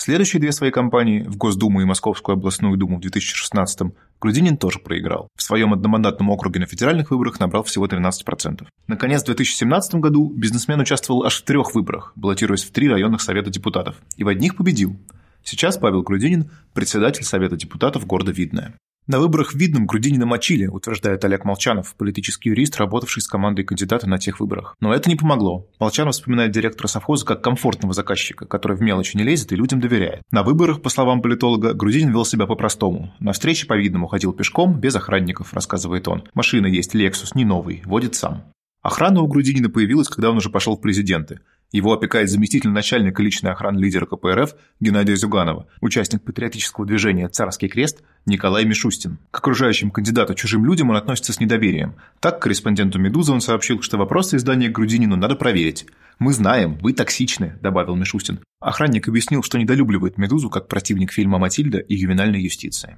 Следующие 0.02 0.40
две 0.40 0.50
свои 0.50 0.70
кампании, 0.70 1.24
в 1.24 1.36
Госдуму 1.36 1.82
и 1.82 1.84
Московскую 1.84 2.32
областную 2.32 2.78
думу 2.78 2.96
в 2.96 3.00
2016-м, 3.02 3.92
Грудинин 4.18 4.56
тоже 4.56 4.78
проиграл. 4.78 5.28
В 5.36 5.42
своем 5.42 5.74
одномандатном 5.74 6.30
округе 6.30 6.58
на 6.58 6.64
федеральных 6.64 7.10
выборах 7.10 7.38
набрал 7.38 7.64
всего 7.64 7.86
13%. 7.86 8.66
Наконец, 8.86 9.20
в 9.20 9.26
2017 9.26 9.96
году 9.96 10.32
бизнесмен 10.34 10.80
участвовал 10.80 11.24
аж 11.24 11.42
в 11.42 11.44
трех 11.44 11.74
выборах, 11.74 12.14
баллотируясь 12.16 12.64
в 12.64 12.70
три 12.70 12.88
районных 12.88 13.20
совета 13.20 13.50
депутатов, 13.50 13.96
и 14.16 14.24
в 14.24 14.28
одних 14.28 14.56
победил. 14.56 14.96
Сейчас 15.44 15.76
Павел 15.76 16.00
Грудинин– 16.00 16.50
председатель 16.72 17.24
Совета 17.24 17.56
депутатов 17.56 18.06
города 18.06 18.32
Видное. 18.32 18.76
На 19.06 19.18
выборах 19.18 19.52
в 19.52 19.56
Видном 19.56 19.86
Грудинина 19.86 20.26
мочили, 20.26 20.66
утверждает 20.66 21.24
Олег 21.24 21.44
Молчанов, 21.44 21.94
политический 21.96 22.50
юрист, 22.50 22.76
работавший 22.76 23.22
с 23.22 23.26
командой 23.26 23.64
кандидата 23.64 24.08
на 24.08 24.18
тех 24.18 24.38
выборах. 24.38 24.76
Но 24.80 24.94
это 24.94 25.08
не 25.08 25.16
помогло. 25.16 25.66
Молчанов 25.80 26.14
вспоминает 26.14 26.52
директора 26.52 26.86
совхоза 26.86 27.24
как 27.24 27.42
комфортного 27.42 27.94
заказчика, 27.94 28.46
который 28.46 28.76
в 28.76 28.82
мелочи 28.82 29.16
не 29.16 29.24
лезет 29.24 29.52
и 29.52 29.56
людям 29.56 29.80
доверяет. 29.80 30.22
На 30.30 30.42
выборах, 30.42 30.82
по 30.82 30.90
словам 30.90 31.22
политолога, 31.22 31.74
Грудинин 31.74 32.12
вел 32.12 32.24
себя 32.24 32.46
по-простому. 32.46 33.12
На 33.18 33.32
встрече 33.32 33.66
по 33.66 33.76
Видному 33.76 34.06
ходил 34.06 34.32
пешком, 34.32 34.78
без 34.78 34.94
охранников, 34.94 35.54
рассказывает 35.54 36.06
он. 36.06 36.28
Машина 36.34 36.66
есть 36.66 36.94
Lexus, 36.94 37.30
не 37.34 37.44
новый, 37.44 37.82
водит 37.86 38.14
сам. 38.14 38.44
Охрана 38.82 39.20
у 39.20 39.26
Грудинина 39.26 39.68
появилась, 39.68 40.08
когда 40.08 40.30
он 40.30 40.36
уже 40.36 40.50
пошел 40.50 40.76
в 40.76 40.80
президенты. 40.80 41.40
Его 41.72 41.92
опекает 41.92 42.30
заместитель 42.30 42.70
начальника 42.70 43.22
личной 43.22 43.52
охраны 43.52 43.78
лидера 43.78 44.06
КПРФ 44.06 44.54
Геннадия 44.80 45.14
Зюганова, 45.14 45.68
участник 45.80 46.22
патриотического 46.22 46.86
движения 46.86 47.28
«Царский 47.28 47.68
крест» 47.68 48.02
Николай 48.26 48.64
Мишустин. 48.64 49.18
К 49.30 49.38
окружающим 49.38 49.90
кандидату 49.90 50.34
чужим 50.34 50.64
людям 50.64 50.90
он 50.90 50.96
относится 50.96 51.32
с 51.32 51.40
недоверием. 51.40 51.94
Так, 52.20 52.40
корреспонденту 52.40 52.98
«Медузы» 52.98 53.32
он 53.32 53.40
сообщил, 53.40 53.80
что 53.82 53.96
вопросы 53.98 54.36
издания 54.36 54.68
Грудинину 54.68 55.16
надо 55.16 55.36
проверить. 55.36 55.86
«Мы 56.18 56.32
знаем, 56.32 56.78
вы 56.82 56.92
токсичны»,– 56.92 57.58
добавил 57.62 57.96
Мишустин. 57.96 58.40
Охранник 58.60 59.08
объяснил, 59.08 59.42
что 59.42 59.58
недолюбливает 59.58 60.18
«Медузу» 60.18 60.50
как 60.50 60.68
противник 60.68 61.12
фильма 61.12 61.38
«Матильда» 61.38 61.78
и 61.78 61.94
ювенальной 61.94 62.42
юстиции. 62.42 62.94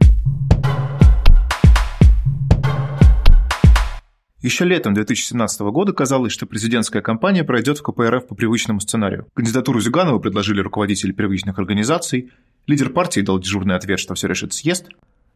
Еще 4.43 4.64
летом 4.64 4.93
2017 4.93 5.61
года 5.61 5.93
казалось, 5.93 6.33
что 6.33 6.47
президентская 6.47 7.00
кампания 7.00 7.45
пройдет 7.45 7.79
в 7.79 7.83
КПРФ 7.83 8.26
по 8.26 8.35
привычному 8.35 8.81
сценарию. 8.81 9.29
Кандидатуру 9.35 9.81
Зюганова 9.81 10.19
предложили 10.19 10.61
руководители 10.61 11.12
первичных 11.12 11.61
организаций, 11.61 12.33
лидер 12.67 12.91
партии 12.91 13.21
дал 13.21 13.38
дежурный 13.38 13.76
ответ, 13.76 14.00
что 14.00 14.14
все 14.14 14.26
решит 14.26 14.52
съезд, 14.52 14.88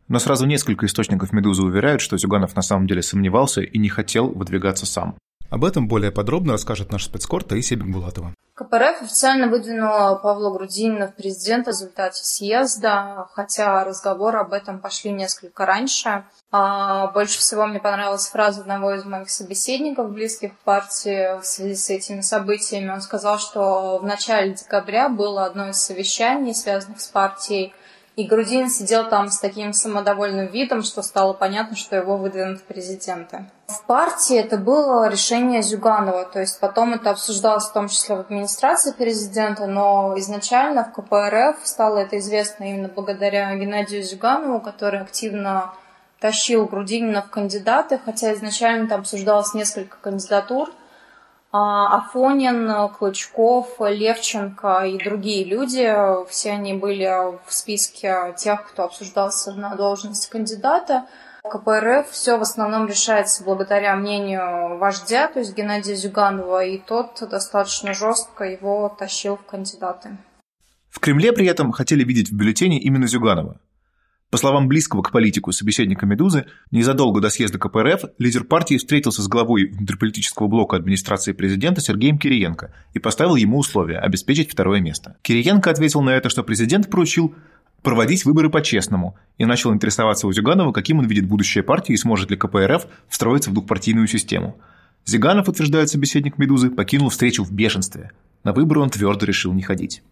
но 0.09 0.19
сразу 0.19 0.47
несколько 0.47 0.87
источников 0.87 1.33
«Медузы» 1.33 1.63
уверяют, 1.63 2.01
что 2.01 2.17
Зюганов 2.17 2.57
на 2.57 2.63
самом 2.63 2.87
деле 2.87 3.03
сомневался 3.03 3.61
и 3.61 3.79
не 3.79 3.89
хотел 3.89 4.29
выдвигаться 4.29 4.87
сам. 4.87 5.17
Об 5.51 5.65
этом 5.65 5.87
более 5.87 6.11
подробно 6.11 6.53
расскажет 6.53 6.91
наш 6.91 7.05
спецкор 7.05 7.45
Таисия 7.45 7.77
Бекбулатова. 7.77 8.33
КПРФ 8.55 9.03
официально 9.03 9.49
выдвинула 9.49 10.19
Павла 10.21 10.51
Грудинина 10.51 11.09
в 11.09 11.15
президент 11.15 11.67
в 11.67 11.69
результате 11.69 12.25
съезда, 12.25 13.29
хотя 13.35 13.85
разговоры 13.85 14.39
об 14.39 14.55
этом 14.55 14.81
пошли 14.81 15.13
несколько 15.13 15.67
раньше. 15.67 16.25
А 16.51 17.09
больше 17.09 17.39
всего 17.39 17.67
мне 17.67 17.81
понравилась 17.81 18.29
фраза 18.29 18.63
одного 18.63 18.95
из 18.95 19.05
моих 19.05 19.29
собеседников, 19.29 20.11
близких 20.11 20.53
к 20.55 20.65
партии, 20.65 21.39
в 21.39 21.45
связи 21.45 21.75
с 21.75 21.91
этими 21.91 22.23
событиями. 22.23 22.91
Он 22.91 23.03
сказал, 23.03 23.39
что 23.39 23.99
в 23.99 24.05
начале 24.05 24.55
декабря 24.55 25.11
было 25.11 25.45
одно 25.45 25.69
из 25.69 25.77
совещаний, 25.77 26.55
связанных 26.55 27.03
с 27.03 27.09
партией, 27.09 27.75
и 28.17 28.25
Грудинин 28.25 28.71
сидел 28.71 29.09
там 29.09 29.29
с 29.29 29.39
таким 29.39 29.75
самодовольным 29.75 30.47
видом, 30.47 30.83
что 30.83 31.03
стало 31.03 31.35
понятно, 31.35 31.77
что 31.77 31.97
его 31.97 32.17
выдвинут 32.17 32.61
в 32.61 32.63
президенты. 32.63 33.45
В 33.67 33.85
партии 33.85 34.37
это 34.37 34.57
было 34.57 35.09
решение 35.09 35.61
Зюганова, 35.61 36.25
то 36.25 36.41
есть 36.41 36.59
потом 36.59 36.95
это 36.95 37.11
обсуждалось 37.11 37.69
в 37.69 37.73
том 37.75 37.89
числе 37.89 38.17
в 38.17 38.21
администрации 38.21 38.93
президента, 38.93 39.67
но 39.67 40.15
изначально 40.17 40.85
в 40.85 40.93
КПРФ 40.93 41.59
стало 41.65 41.99
это 41.99 42.19
известно 42.19 42.65
именно 42.65 42.89
благодаря 42.89 43.55
Геннадию 43.55 44.03
Зюганову, 44.03 44.61
который 44.61 45.01
активно 45.01 45.75
тащил 46.19 46.65
Грудинина 46.65 47.21
в 47.21 47.29
кандидаты, 47.29 48.01
хотя 48.03 48.33
изначально 48.33 48.89
там 48.89 49.01
обсуждалось 49.01 49.53
несколько 49.53 49.99
кандидатур– 49.99 50.71
Афонин, 51.59 52.89
Клычков, 52.91 53.77
Левченко 53.81 54.87
и 54.87 55.03
другие 55.03 55.45
люди, 55.45 55.95
все 56.29 56.53
они 56.53 56.75
были 56.75 57.09
в 57.47 57.53
списке 57.53 58.35
тех, 58.37 58.67
кто 58.69 58.85
обсуждался 58.85 59.53
на 59.53 59.75
должность 59.75 60.29
кандидата. 60.29 61.07
КПРФ 61.45 62.11
все 62.11 62.39
в 62.39 62.43
основном 62.43 62.89
решается 62.89 63.45
благодаря 63.45 63.95
мнению 63.97 64.79
вождя, 64.79 65.29
то 65.29 65.39
есть 65.39 65.57
Геннадия 65.57 65.95
Зюганова, 65.95 66.65
и 66.65 66.79
тот 66.79 67.23
достаточно 67.31 67.95
жестко 67.95 68.45
его 68.45 68.95
тащил 68.99 69.37
в 69.37 69.45
кандидаты. 69.45 70.17
В 70.91 70.99
Кремле 70.99 71.33
при 71.33 71.47
этом 71.47 71.73
хотели 71.73 72.03
видеть 72.05 72.31
в 72.31 72.37
бюллетене 72.37 72.81
именно 72.81 73.07
Зюганова. 73.07 73.61
По 74.31 74.39
словам 74.39 74.67
близкого 74.67 75.03
к 75.03 75.13
политику 75.13 75.53
собеседника 75.53 76.05
«Медузы», 76.05 76.47
незадолго 76.73 77.21
до 77.21 77.31
съезда 77.31 77.59
КПРФ 77.59 78.07
лидер 78.19 78.43
партии 78.43 78.77
встретился 78.77 79.23
с 79.23 79.29
главой 79.29 79.67
внутриполитического 79.67 80.49
блока 80.49 80.77
администрации 80.77 81.33
президента 81.33 81.81
Сергеем 81.81 82.19
Кириенко 82.19 82.75
и 82.93 82.99
поставил 82.99 83.37
ему 83.37 83.59
условия 83.59 83.99
обеспечить 83.99 84.51
второе 84.51 84.81
место. 84.81 85.17
Кириенко 85.23 85.71
ответил 85.71 86.03
на 86.03 86.11
это, 86.11 86.29
что 86.29 86.43
президент 86.43 86.91
поручил 86.91 87.37
проводить 87.83 88.25
выборы 88.25 88.51
по-честному 88.51 89.17
и 89.39 89.45
начал 89.45 89.73
интересоваться 89.73 90.27
у 90.27 90.33
Зюганова, 90.33 90.73
каким 90.73 90.99
он 90.99 91.07
видит 91.07 91.29
будущее 91.29 91.63
партии 91.63 91.93
и 91.93 91.97
сможет 91.97 92.29
ли 92.33 92.37
КПРФ 92.37 92.87
встроиться 93.09 93.51
в 93.51 93.55
двухпартийную 93.55 94.09
систему. 94.09 94.59
Зиганов, 95.05 95.49
утверждает 95.49 95.89
собеседник 95.89 96.37
«Медузы», 96.37 96.71
покинул 96.71 97.11
встречу 97.11 97.45
в 97.45 97.53
бешенстве. 97.53 98.11
На 98.43 98.53
выборы 98.53 98.81
он 98.81 98.91
твердо 98.91 99.25
решил 99.25 99.53
не 99.53 99.63
ходить. 99.63 100.03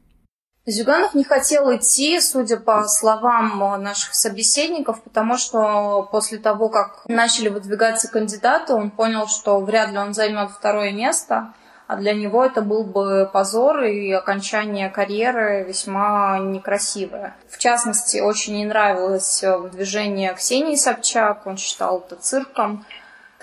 Зюганов 0.67 1.15
не 1.15 1.25
хотел 1.25 1.75
идти, 1.77 2.19
судя 2.21 2.57
по 2.57 2.85
словам 2.85 3.83
наших 3.83 4.15
собеседников, 4.15 5.03
потому 5.03 5.37
что 5.37 6.09
после 6.11 6.39
того, 6.39 6.71
как 6.71 7.03
начали 7.07 7.51
выдвигаться 7.51 8.11
кандидаты, 8.11 8.73
он 8.73 8.91
понял, 8.91 9.27
что 9.27 9.61
вряд 9.61 9.91
ли 9.91 9.99
он 9.99 10.15
займет 10.15 10.51
второе 10.51 10.91
место, 10.91 11.53
а 11.87 11.97
для 11.97 12.15
него 12.15 12.43
это 12.43 12.63
был 12.63 12.85
бы 12.85 13.29
позор 13.31 13.83
и 13.83 14.11
окончание 14.11 14.89
карьеры 14.89 15.65
весьма 15.65 16.39
некрасивое. 16.39 17.37
В 17.51 17.59
частности, 17.59 18.21
очень 18.21 18.57
не 18.57 18.65
нравилось 18.65 19.45
движение 19.71 20.33
Ксении 20.33 20.77
Собчак, 20.77 21.47
он 21.47 21.59
считал 21.59 21.99
это 21.99 22.17
цирком, 22.17 22.87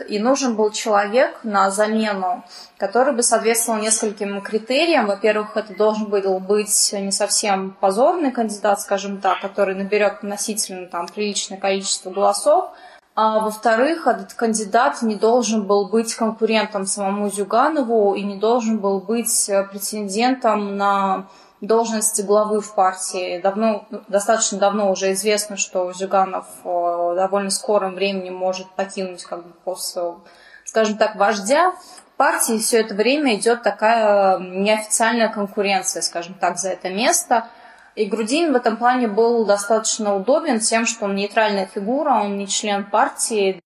и 0.08 0.20
нужен 0.20 0.56
был 0.56 0.72
человек 0.72 1.40
на 1.44 1.70
замену, 1.72 2.44
который 2.78 3.14
бы 3.14 3.24
соответствовал 3.24 3.80
нескольким 3.80 4.42
критериям. 4.42 5.06
Во-первых, 5.08 5.56
это 5.58 5.74
должен 5.76 6.06
был 6.06 6.40
быть 6.40 6.94
не 6.94 7.12
совсем 7.12 7.76
позорный 7.80 8.32
кандидат, 8.32 8.82
скажем 8.82 9.20
так, 9.20 9.42
который 9.42 9.76
наберет 9.76 10.14
относительно 10.24 10.88
там, 10.88 11.08
приличное 11.08 11.58
количество 11.58 12.10
голосов. 12.10 12.72
А 13.14 13.40
во-вторых, 13.40 14.08
этот 14.08 14.34
кандидат 14.34 15.02
не 15.02 15.16
должен 15.16 15.64
был 15.64 15.90
быть 15.90 16.16
конкурентом 16.16 16.86
самому 16.86 17.30
Зюганову 17.30 18.14
и 18.16 18.24
не 18.24 18.38
должен 18.38 18.80
был 18.80 19.00
быть 19.00 19.50
претендентом 19.70 20.78
на 20.78 21.28
должности 21.62 22.22
главы 22.22 22.60
в 22.60 22.74
партии. 22.76 23.40
Давно, 23.40 23.88
достаточно 24.08 24.58
давно 24.58 24.92
уже 24.92 25.14
известно, 25.14 25.58
что 25.58 25.94
Зюганов 25.94 26.46
в 26.64 27.16
довольно 27.16 27.52
скором 27.52 27.96
времени 27.96 28.30
может 28.30 28.70
покинуть 28.72 29.24
как 29.24 29.46
бы 29.46 29.54
пост, 29.64 29.98
скажем 30.66 30.98
так, 30.98 31.16
вождя 31.16 31.74
партии. 32.18 32.58
Все 32.58 32.82
это 32.82 32.96
время 32.96 33.36
идет 33.36 33.64
такая 33.64 34.40
неофициальная 34.40 35.30
конкуренция, 35.30 36.02
скажем 36.02 36.34
так, 36.34 36.58
за 36.58 36.70
это 36.70 36.90
место. 36.90 37.48
И 37.96 38.06
Грудин 38.06 38.54
в 38.54 38.56
этом 38.56 38.78
плане 38.78 39.08
был 39.08 39.46
достаточно 39.46 40.16
удобен 40.16 40.60
тем, 40.60 40.86
что 40.86 41.06
он 41.06 41.16
нейтральная 41.16 41.68
фигура, 41.68 42.22
он 42.22 42.38
не 42.38 42.48
член 42.48 42.86
партии. 42.86 43.62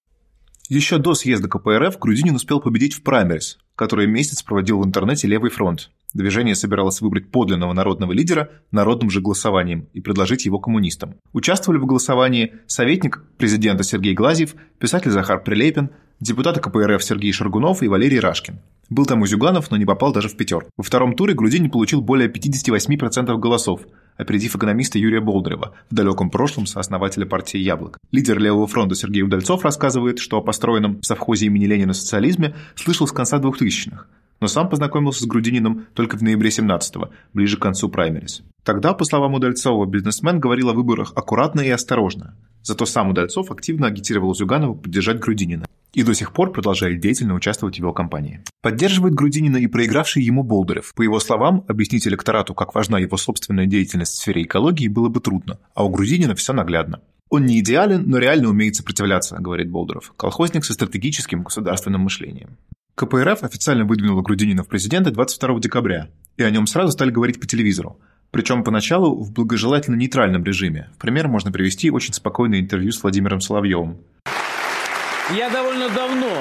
Еще 0.67 0.97
до 0.97 1.13
съезда 1.13 1.47
КПРФ 1.47 1.99
Грудинин 1.99 2.35
успел 2.35 2.59
победить 2.59 2.95
в 2.95 3.03
праймерис, 3.03 3.59
который 3.75 4.07
месяц 4.07 4.41
проводил 4.41 4.81
в 4.81 4.85
интернете 4.85 5.27
«Левый 5.27 5.51
фронт». 5.51 5.91
Движение 6.15 6.55
собиралось 6.55 7.01
выбрать 7.01 7.29
подлинного 7.29 7.73
народного 7.73 8.13
лидера 8.13 8.49
народным 8.71 9.09
же 9.09 9.19
голосованием 9.19 9.89
и 9.91 9.99
предложить 9.99 10.45
его 10.45 10.59
коммунистам. 10.59 11.15
Участвовали 11.33 11.77
в 11.77 11.85
голосовании 11.85 12.53
советник 12.67 13.21
президента 13.37 13.83
Сергей 13.83 14.13
Глазьев, 14.13 14.55
писатель 14.79 15.11
Захар 15.11 15.43
Прилепин, 15.43 15.89
депутаты 16.21 16.61
КПРФ 16.61 17.03
Сергей 17.03 17.33
Шаргунов 17.33 17.83
и 17.83 17.89
Валерий 17.89 18.21
Рашкин. 18.21 18.59
Был 18.89 19.05
там 19.05 19.23
у 19.23 19.27
Зюганов, 19.27 19.69
но 19.71 19.75
не 19.75 19.83
попал 19.83 20.13
даже 20.13 20.29
в 20.29 20.37
пятерку. 20.37 20.69
Во 20.77 20.83
втором 20.83 21.15
туре 21.15 21.33
Грудинин 21.33 21.69
получил 21.69 21.99
более 21.99 22.31
58% 22.31 23.37
голосов, 23.37 23.81
опередив 24.15 24.55
экономиста 24.55 24.97
Юрия 24.97 25.19
Болдырева, 25.19 25.73
в 25.89 25.93
далеком 25.93 26.29
прошлом 26.29 26.65
сооснователя 26.65 27.25
партии 27.25 27.57
«Яблок». 27.57 27.97
Лидер 28.13 28.39
Левого 28.39 28.67
фронта 28.67 28.95
Сергей 28.95 29.23
Удальцов 29.23 29.65
рассказывает, 29.65 30.19
что 30.19 30.37
о 30.37 30.41
построенном 30.41 31.01
в 31.01 31.05
совхозе 31.05 31.47
имени 31.47 31.65
Ленина 31.65 31.93
социализме 31.93 32.55
слышал 32.75 33.05
с 33.05 33.11
конца 33.11 33.37
2000-х 33.37 34.05
но 34.39 34.47
сам 34.47 34.69
познакомился 34.69 35.23
с 35.23 35.27
Грудининым 35.27 35.87
только 35.93 36.17
в 36.17 36.21
ноябре 36.21 36.49
17-го, 36.49 37.09
ближе 37.33 37.57
к 37.57 37.61
концу 37.61 37.89
праймерис. 37.89 38.43
Тогда, 38.63 38.93
по 38.93 39.05
словам 39.05 39.35
Удальцова, 39.35 39.85
бизнесмен 39.85 40.39
говорил 40.39 40.69
о 40.69 40.73
выборах 40.73 41.13
аккуратно 41.15 41.61
и 41.61 41.69
осторожно. 41.69 42.35
Зато 42.63 42.85
сам 42.85 43.11
Удальцов 43.11 43.51
активно 43.51 43.87
агитировал 43.87 44.33
Зюганова 44.33 44.73
поддержать 44.73 45.19
Грудинина 45.19 45.65
и 45.93 46.03
до 46.03 46.13
сих 46.13 46.33
пор 46.33 46.51
продолжает 46.51 46.99
деятельно 46.99 47.35
участвовать 47.35 47.75
в 47.75 47.79
его 47.79 47.93
кампании. 47.93 48.43
Поддерживает 48.61 49.13
Грудинина 49.13 49.57
и 49.57 49.67
проигравший 49.67 50.23
ему 50.23 50.43
Болдырев. 50.43 50.93
По 50.93 51.01
его 51.01 51.19
словам, 51.19 51.63
объяснить 51.67 52.07
электорату, 52.07 52.53
как 52.53 52.75
важна 52.75 52.99
его 52.99 53.17
собственная 53.17 53.65
деятельность 53.65 54.13
в 54.13 54.17
сфере 54.17 54.43
экологии, 54.43 54.87
было 54.87 55.09
бы 55.09 55.21
трудно, 55.21 55.59
а 55.73 55.85
у 55.85 55.89
Грудинина 55.89 56.35
все 56.35 56.53
наглядно. 56.53 57.01
Он 57.29 57.45
не 57.45 57.59
идеален, 57.59 58.03
но 58.07 58.17
реально 58.17 58.49
умеет 58.49 58.75
сопротивляться, 58.75 59.37
говорит 59.39 59.69
Болдырев. 59.69 60.13
Колхозник 60.17 60.63
со 60.65 60.73
стратегическим 60.73 61.43
государственным 61.43 62.01
мышлением. 62.01 62.57
КПРФ 62.95 63.43
официально 63.43 63.83
выдвинула 63.83 64.21
Грудинина 64.21 64.63
в 64.63 64.69
президенты 64.69 65.11
22 65.11 65.59
декабря, 65.59 66.07
и 66.37 66.43
о 66.43 66.49
нем 66.49 66.65
сразу 66.65 66.93
стали 66.93 67.11
говорить 67.11 67.41
по 67.41 67.45
телевизору. 67.45 67.99
Причем 68.31 68.63
поначалу 68.63 69.21
в 69.21 69.33
благожелательно 69.33 69.95
нейтральном 69.95 70.45
режиме. 70.45 70.89
В 70.95 71.01
пример 71.01 71.27
можно 71.27 71.51
привести 71.51 71.91
очень 71.91 72.13
спокойное 72.13 72.61
интервью 72.61 72.93
с 72.93 73.03
Владимиром 73.03 73.41
Соловьевым. 73.41 73.97
Я 75.35 75.49
довольно 75.49 75.89
давно 75.89 76.31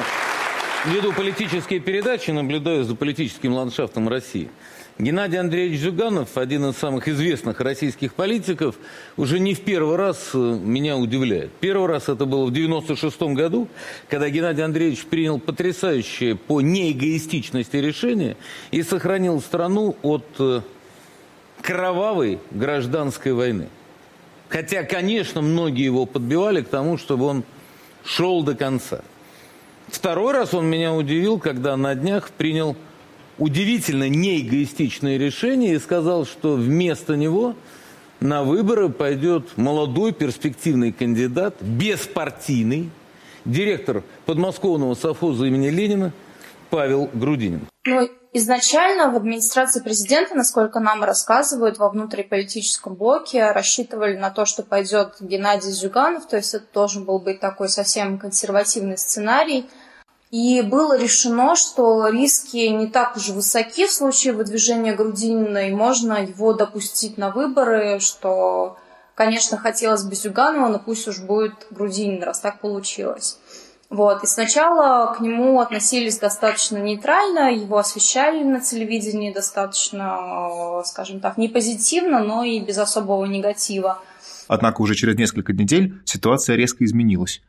веду 0.86 1.12
политические 1.12 1.80
передачи, 1.80 2.30
наблюдаю 2.30 2.84
за 2.84 2.94
политическим 2.94 3.52
ландшафтом 3.54 4.08
России– 4.08 4.48
Геннадий 4.96 5.40
Андреевич 5.40 5.80
Жиганов, 5.80 6.38
один 6.38 6.66
из 6.66 6.76
самых 6.76 7.08
известных 7.08 7.60
российских 7.60 8.14
политиков, 8.14 8.76
уже 9.16 9.40
не 9.40 9.54
в 9.54 9.60
первый 9.62 9.96
раз 9.96 10.30
э, 10.34 10.38
меня 10.38 10.96
удивляет. 10.96 11.50
Первый 11.58 11.88
раз 11.88 12.08
это 12.08 12.26
было 12.26 12.44
в 12.44 12.52
96 12.52 13.22
году, 13.34 13.66
когда 14.08 14.30
Геннадий 14.30 14.62
Андреевич 14.62 15.04
принял 15.06 15.40
потрясающее 15.40 16.36
по 16.36 16.60
неэгоистичности 16.60 17.76
решение 17.76 18.36
и 18.70 18.84
сохранил 18.84 19.40
страну 19.40 19.96
от 20.02 20.24
э, 20.38 20.60
кровавой 21.60 22.38
гражданской 22.52 23.32
войны. 23.32 23.66
Хотя, 24.48 24.84
конечно, 24.84 25.42
многие 25.42 25.86
его 25.86 26.06
подбивали 26.06 26.62
к 26.62 26.68
тому, 26.68 26.98
чтобы 26.98 27.24
он 27.24 27.42
шел 28.04 28.44
до 28.44 28.54
конца. 28.54 29.00
Второй 29.88 30.34
раз 30.34 30.54
он 30.54 30.66
меня 30.66 30.94
удивил, 30.94 31.40
когда 31.40 31.76
на 31.76 31.96
днях 31.96 32.30
принял 32.30 32.76
удивительно 33.38 34.08
неэгоистичное 34.08 35.16
решение 35.16 35.74
и 35.74 35.78
сказал, 35.78 36.24
что 36.24 36.54
вместо 36.54 37.16
него 37.16 37.54
на 38.20 38.42
выборы 38.42 38.88
пойдет 38.88 39.56
молодой 39.56 40.12
перспективный 40.12 40.92
кандидат, 40.92 41.56
беспартийный, 41.60 42.90
директор 43.44 44.02
подмосковного 44.26 44.94
совхоза 44.94 45.46
имени 45.46 45.68
Ленина 45.68 46.12
Павел 46.70 47.10
Грудинин. 47.12 47.66
Ну, 47.86 48.08
изначально 48.32 49.10
в 49.10 49.16
администрации 49.16 49.82
президента, 49.82 50.34
насколько 50.34 50.80
нам 50.80 51.04
рассказывают, 51.04 51.78
во 51.78 51.90
внутриполитическом 51.90 52.94
блоке 52.94 53.50
рассчитывали 53.50 54.16
на 54.16 54.30
то, 54.30 54.46
что 54.46 54.62
пойдет 54.62 55.16
Геннадий 55.20 55.70
Зюганов, 55.70 56.26
то 56.26 56.36
есть 56.36 56.54
это 56.54 56.64
должен 56.72 57.04
был 57.04 57.18
быть 57.18 57.40
такой 57.40 57.68
совсем 57.68 58.18
консервативный 58.18 58.96
сценарий– 58.96 59.66
И 60.34 60.62
было 60.62 60.98
решено, 60.98 61.54
что 61.54 62.08
риски 62.08 62.56
не 62.56 62.88
так 62.88 63.16
уж 63.16 63.28
высоки 63.28 63.86
в 63.86 63.92
случае 63.92 64.32
выдвижения 64.32 64.92
Грудинина, 64.92 65.68
и 65.68 65.72
можно 65.72 66.24
его 66.24 66.52
допустить 66.52 67.16
на 67.18 67.30
выборы, 67.30 68.00
что, 68.00 68.76
конечно, 69.14 69.56
хотелось 69.56 70.02
бы 70.02 70.16
Зюганова, 70.16 70.66
но 70.66 70.80
пусть 70.80 71.06
уж 71.06 71.20
будет 71.20 71.68
Грудинин, 71.70 72.20
раз 72.24 72.40
так 72.40 72.58
получилось. 72.58 73.38
Вот. 73.90 74.24
И 74.24 74.26
сначала 74.26 75.14
к 75.14 75.20
нему 75.20 75.60
относились 75.60 76.18
достаточно 76.18 76.78
нейтрально, 76.78 77.54
его 77.54 77.78
освещали 77.78 78.42
на 78.42 78.60
телевидении 78.60 79.32
достаточно, 79.32 80.82
скажем 80.84 81.20
так, 81.20 81.38
не 81.38 81.46
позитивно, 81.46 82.24
но 82.24 82.42
и 82.42 82.58
без 82.58 82.78
особого 82.78 83.24
негатива. 83.26 84.02
Однако 84.48 84.82
уже 84.82 84.96
через 84.96 85.14
несколько 85.14 85.52
недель 85.52 85.94
ситуация 86.04 86.56
резко 86.56 86.84
изменилась. 86.84 87.40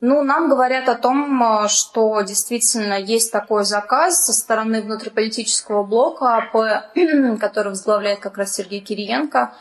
Ну, 0.00 0.22
нам 0.22 0.50
говорят 0.50 0.90
о 0.90 0.94
том, 0.94 1.68
что 1.68 2.20
действительно 2.20 3.00
есть 3.00 3.32
такой 3.32 3.64
заказ 3.64 4.26
со 4.26 4.34
стороны 4.34 4.82
внутриполитического 4.82 5.84
блока 5.84 6.36
АП, 6.36 6.92
который 7.40 7.68
возглавляет 7.68 8.20
как 8.20 8.36
раз 8.36 8.54
Сергей 8.54 8.80
Кириенко. 8.80 9.54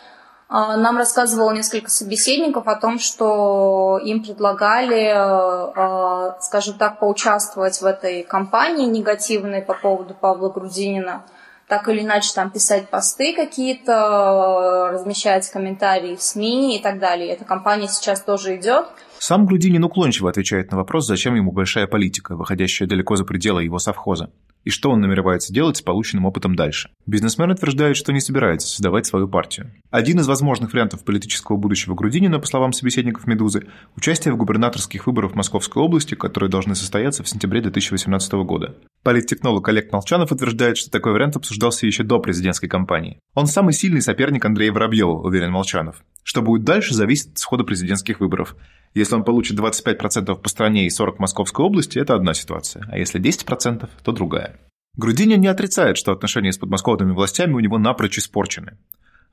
А, 0.50 0.76
нам 0.76 0.98
рассказывало 0.98 1.52
несколько 1.52 1.89
собеседников 1.89 2.67
о 2.67 2.76
том, 2.76 3.00
что 3.00 3.98
им 4.04 4.24
предлагали, 4.24 5.13
а, 5.15 6.38
скажем 6.41 6.78
так, 6.78 7.00
поучаствовать 7.00 7.82
в 7.82 7.86
этой 7.86 8.24
кампании 8.24 8.86
негативной 8.86 9.62
по 9.62 9.74
поводу 9.74 10.13
Павла 10.13 10.50
Грудинина– 10.50 11.24
так 11.67 11.88
или 11.89 12.02
иначе 12.02 12.34
там 12.34 12.52
писать 12.52 12.89
посты 12.89 13.34
какие-то, 13.34 14.89
размещать 14.91 15.50
комментарии 15.50 16.15
в 16.15 16.21
СМИ 16.21 16.78
и 16.78 16.82
так 16.82 17.00
далее. 17.00 17.34
Эта 17.34 17.43
кампания 17.43 17.88
сейчас 17.88 18.21
тоже 18.21 18.56
идет. 18.56 18.86
Сам 19.27 19.47
Грудинин 19.47 19.83
уклончиво 19.83 20.29
отвечает 20.29 20.69
на 20.69 20.77
вопрос, 20.77 21.07
зачем 21.07 21.33
ему 21.33 21.51
большая 21.51 21.88
политика, 21.88 22.35
выходящая 22.35 22.88
далеко 22.88 23.15
за 23.15 23.25
пределы 23.25 23.63
его 23.63 23.79
совхоза, 23.79 24.29
и 24.63 24.69
что 24.69 24.91
он 24.91 25.01
намеревается 25.01 25.51
делать 25.51 25.77
с 25.77 25.81
полученным 25.81 26.27
опытом 26.27 26.55
дальше. 26.55 26.91
Бизнесмен 27.07 27.49
утверждает, 27.49 27.97
что 27.97 28.13
не 28.13 28.19
собирается 28.19 28.67
создавать 28.67 29.07
свою 29.07 29.27
партию. 29.27 29.71
Один 29.89 30.19
из 30.19 30.27
возможных 30.27 30.73
вариантов 30.73 31.03
политического 31.03 31.57
будущего 31.57 31.95
Грудинина, 31.95 32.38
по 32.38 32.45
словам 32.45 32.71
собеседников 32.71 33.25
«Медузы», 33.25 33.65
участие 33.95 34.31
в 34.31 34.38
губернаторских 34.38 35.07
выборах 35.07 35.33
Московской 35.33 35.81
области, 35.81 36.13
которые 36.13 36.51
должны 36.51 36.75
состояться 36.75 37.23
в 37.23 37.27
сентябре 37.27 37.61
2018 37.61 38.33
года. 38.45 38.75
Политтехнолог 39.01 39.67
Олег 39.67 39.91
Молчанов 39.91 40.31
утверждает, 40.33 40.77
что 40.77 40.91
такой 40.91 41.13
вариант 41.13 41.35
обсуждался 41.35 41.88
еще 41.88 42.03
до 42.03 42.19
президентской 42.19 42.67
кампании. 42.67 43.17
Он 43.33 43.47
самый 43.47 43.73
сильный 43.73 44.03
соперник 44.03 44.45
Андрея 44.45 44.71
Воробьева, 44.71 45.13
уверен 45.13 45.49
Молчанов. 45.51 46.03
Что 46.25 46.41
будет 46.41 46.63
дальше, 46.63 46.95
зависит 46.95 47.33
от 47.33 47.38
схода 47.38 47.63
президентских 47.63 48.19
выборов. 48.19 48.55
Если 48.95 49.13
он 49.13 49.23
получит 49.23 49.59
25% 49.59 50.35
по 50.35 50.49
стране 50.49 50.88
и 50.88 50.89
40% 50.89 51.17
в 51.17 51.19
Московской 51.19 51.63
области, 51.63 51.99
это 51.99 52.15
одна 52.15 52.33
ситуация, 52.33 52.83
а 52.91 52.97
если 52.97 53.21
10%, 53.21 53.88
то 54.03 54.11
другая. 54.11 54.59
Грудинин 54.97 55.39
не 55.39 55.47
отрицает, 55.47 55.97
что 55.97 56.11
отношения 56.11 56.51
с 56.51 56.57
подмосковными 56.57 57.11
властями 57.11 57.53
у 57.53 57.59
него 57.59 57.77
напрочь 57.77 58.17
испорчены. 58.17 58.79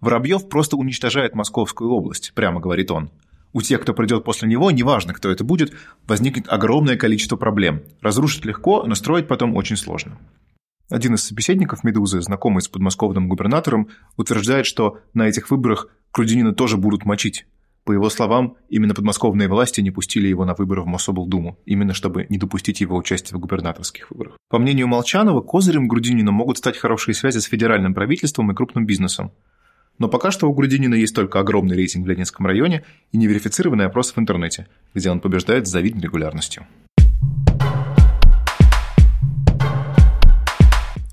Воробьев 0.01 0.51
просто 0.51 0.77
уничтожает 0.77 1.35
Московскую 1.35 1.91
область, 1.91 2.35
прямо 2.35 2.61
говорит 2.61 2.91
он. 2.91 3.11
У 3.55 3.63
тех, 3.63 3.81
кто 3.81 3.95
придет 3.95 4.23
после 4.23 4.47
него, 4.47 4.71
неважно, 4.71 5.15
кто 5.15 5.31
это 5.31 5.45
будет, 5.45 5.73
возникнет 6.07 6.47
огромное 6.49 6.97
количество 6.97 7.37
проблем. 7.37 7.85
Разрушить 8.03 8.45
легко, 8.45 8.83
но 8.85 8.95
строить 8.95 9.29
потом 9.29 9.57
очень 9.57 9.79
сложно. 9.79 10.19
Один 10.91 11.15
из 11.15 11.25
собеседников 11.25 11.85
«Медузы», 11.85 12.21
знакомый 12.21 12.61
с 12.61 12.69
подмосковным 12.69 13.31
губернатором, 13.31 13.89
утверждает, 14.19 14.67
что 14.67 14.99
на 15.15 15.27
этих 15.27 15.51
выборах 15.51 15.89
Крудинина 16.13 16.55
тоже 16.55 16.77
будут 16.77 17.07
мочить. 17.07 17.47
По 17.85 17.93
его 17.93 18.11
словам, 18.11 18.57
именно 18.69 18.95
подмосковные 18.95 19.49
власти 19.49 19.81
не 19.81 19.91
пустили 19.91 20.29
его 20.29 20.45
на 20.45 20.55
выборы 20.55 20.83
в 20.83 20.87
Мособлдуму, 20.87 21.59
именно 21.65 21.95
чтобы 21.95 22.27
не 22.29 22.39
допустить 22.39 22.81
его 22.81 22.97
участия 22.97 23.35
в 23.35 23.41
губернаторских 23.41 24.11
выборах. 24.11 24.37
По 24.51 24.59
мнению 24.59 24.87
Молчанова, 24.87 25.41
козырем 25.41 25.89
Грудинина 25.89 26.31
могут 26.31 26.59
стать 26.59 26.77
хорошие 26.77 27.15
связи 27.15 27.39
с 27.39 27.45
федеральным 27.45 27.95
правительством 27.95 28.53
и 28.53 28.55
крупным 28.55 28.87
бизнесом. 28.87 29.33
Но 29.99 30.09
пока 30.09 30.31
что 30.31 30.49
у 30.49 30.55
Грудинина 30.55 30.95
есть 30.95 31.15
только 31.15 31.41
огромный 31.41 31.77
рейтинг 31.77 32.07
в 32.07 32.09
Ленинском 32.09 32.47
районе 32.47 32.85
и 33.11 33.17
неверифицированный 33.17 33.87
опрос 33.87 34.13
в 34.13 34.19
интернете, 34.19 34.69
где 34.95 35.11
он 35.11 35.21
побеждает 35.21 35.67
с 35.67 35.71
завидной 35.71 36.03
регулярностью. 36.03 36.67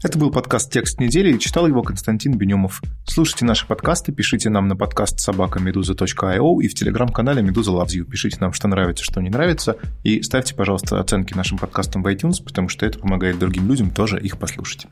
Это 0.02 0.18
был 0.18 0.32
подкаст 0.32 0.72
«Текст 0.72 1.02
недели» 1.02 1.36
и 1.36 1.40
читал 1.40 1.68
его 1.68 1.84
Константин 1.84 2.38
Бенюмов. 2.38 2.82
Слушайте 3.06 3.44
наши 3.44 3.68
подкасты, 3.68 4.14
пишите 4.14 4.50
нам 4.50 4.70
на 4.70 4.78
подкаст 4.78 5.20
собакамедуза.io 5.20 6.62
и 6.62 6.70
в 6.70 6.74
телеграм-канале 6.74 7.42
«Медуза 7.42 7.72
Loves 7.72 7.98
You». 7.98 8.06
Пишите 8.06 8.38
нам, 8.40 8.54
что 8.54 8.70
нравится, 8.70 9.04
что 9.04 9.20
не 9.20 9.30
нравится, 9.30 9.76
и 10.04 10.22
ставьте, 10.22 10.56
пожалуйста, 10.56 11.02
оценки 11.02 11.34
нашим 11.34 11.58
подкастам 11.58 12.02
в 12.02 12.08
iTunes, 12.08 12.42
потому 12.42 12.70
что 12.70 12.86
это 12.86 12.98
помогает 12.98 13.40
другим 13.40 13.68
людям 13.68 13.92
тоже 13.92 14.22
их 14.22 14.38
послушать. 14.38 14.88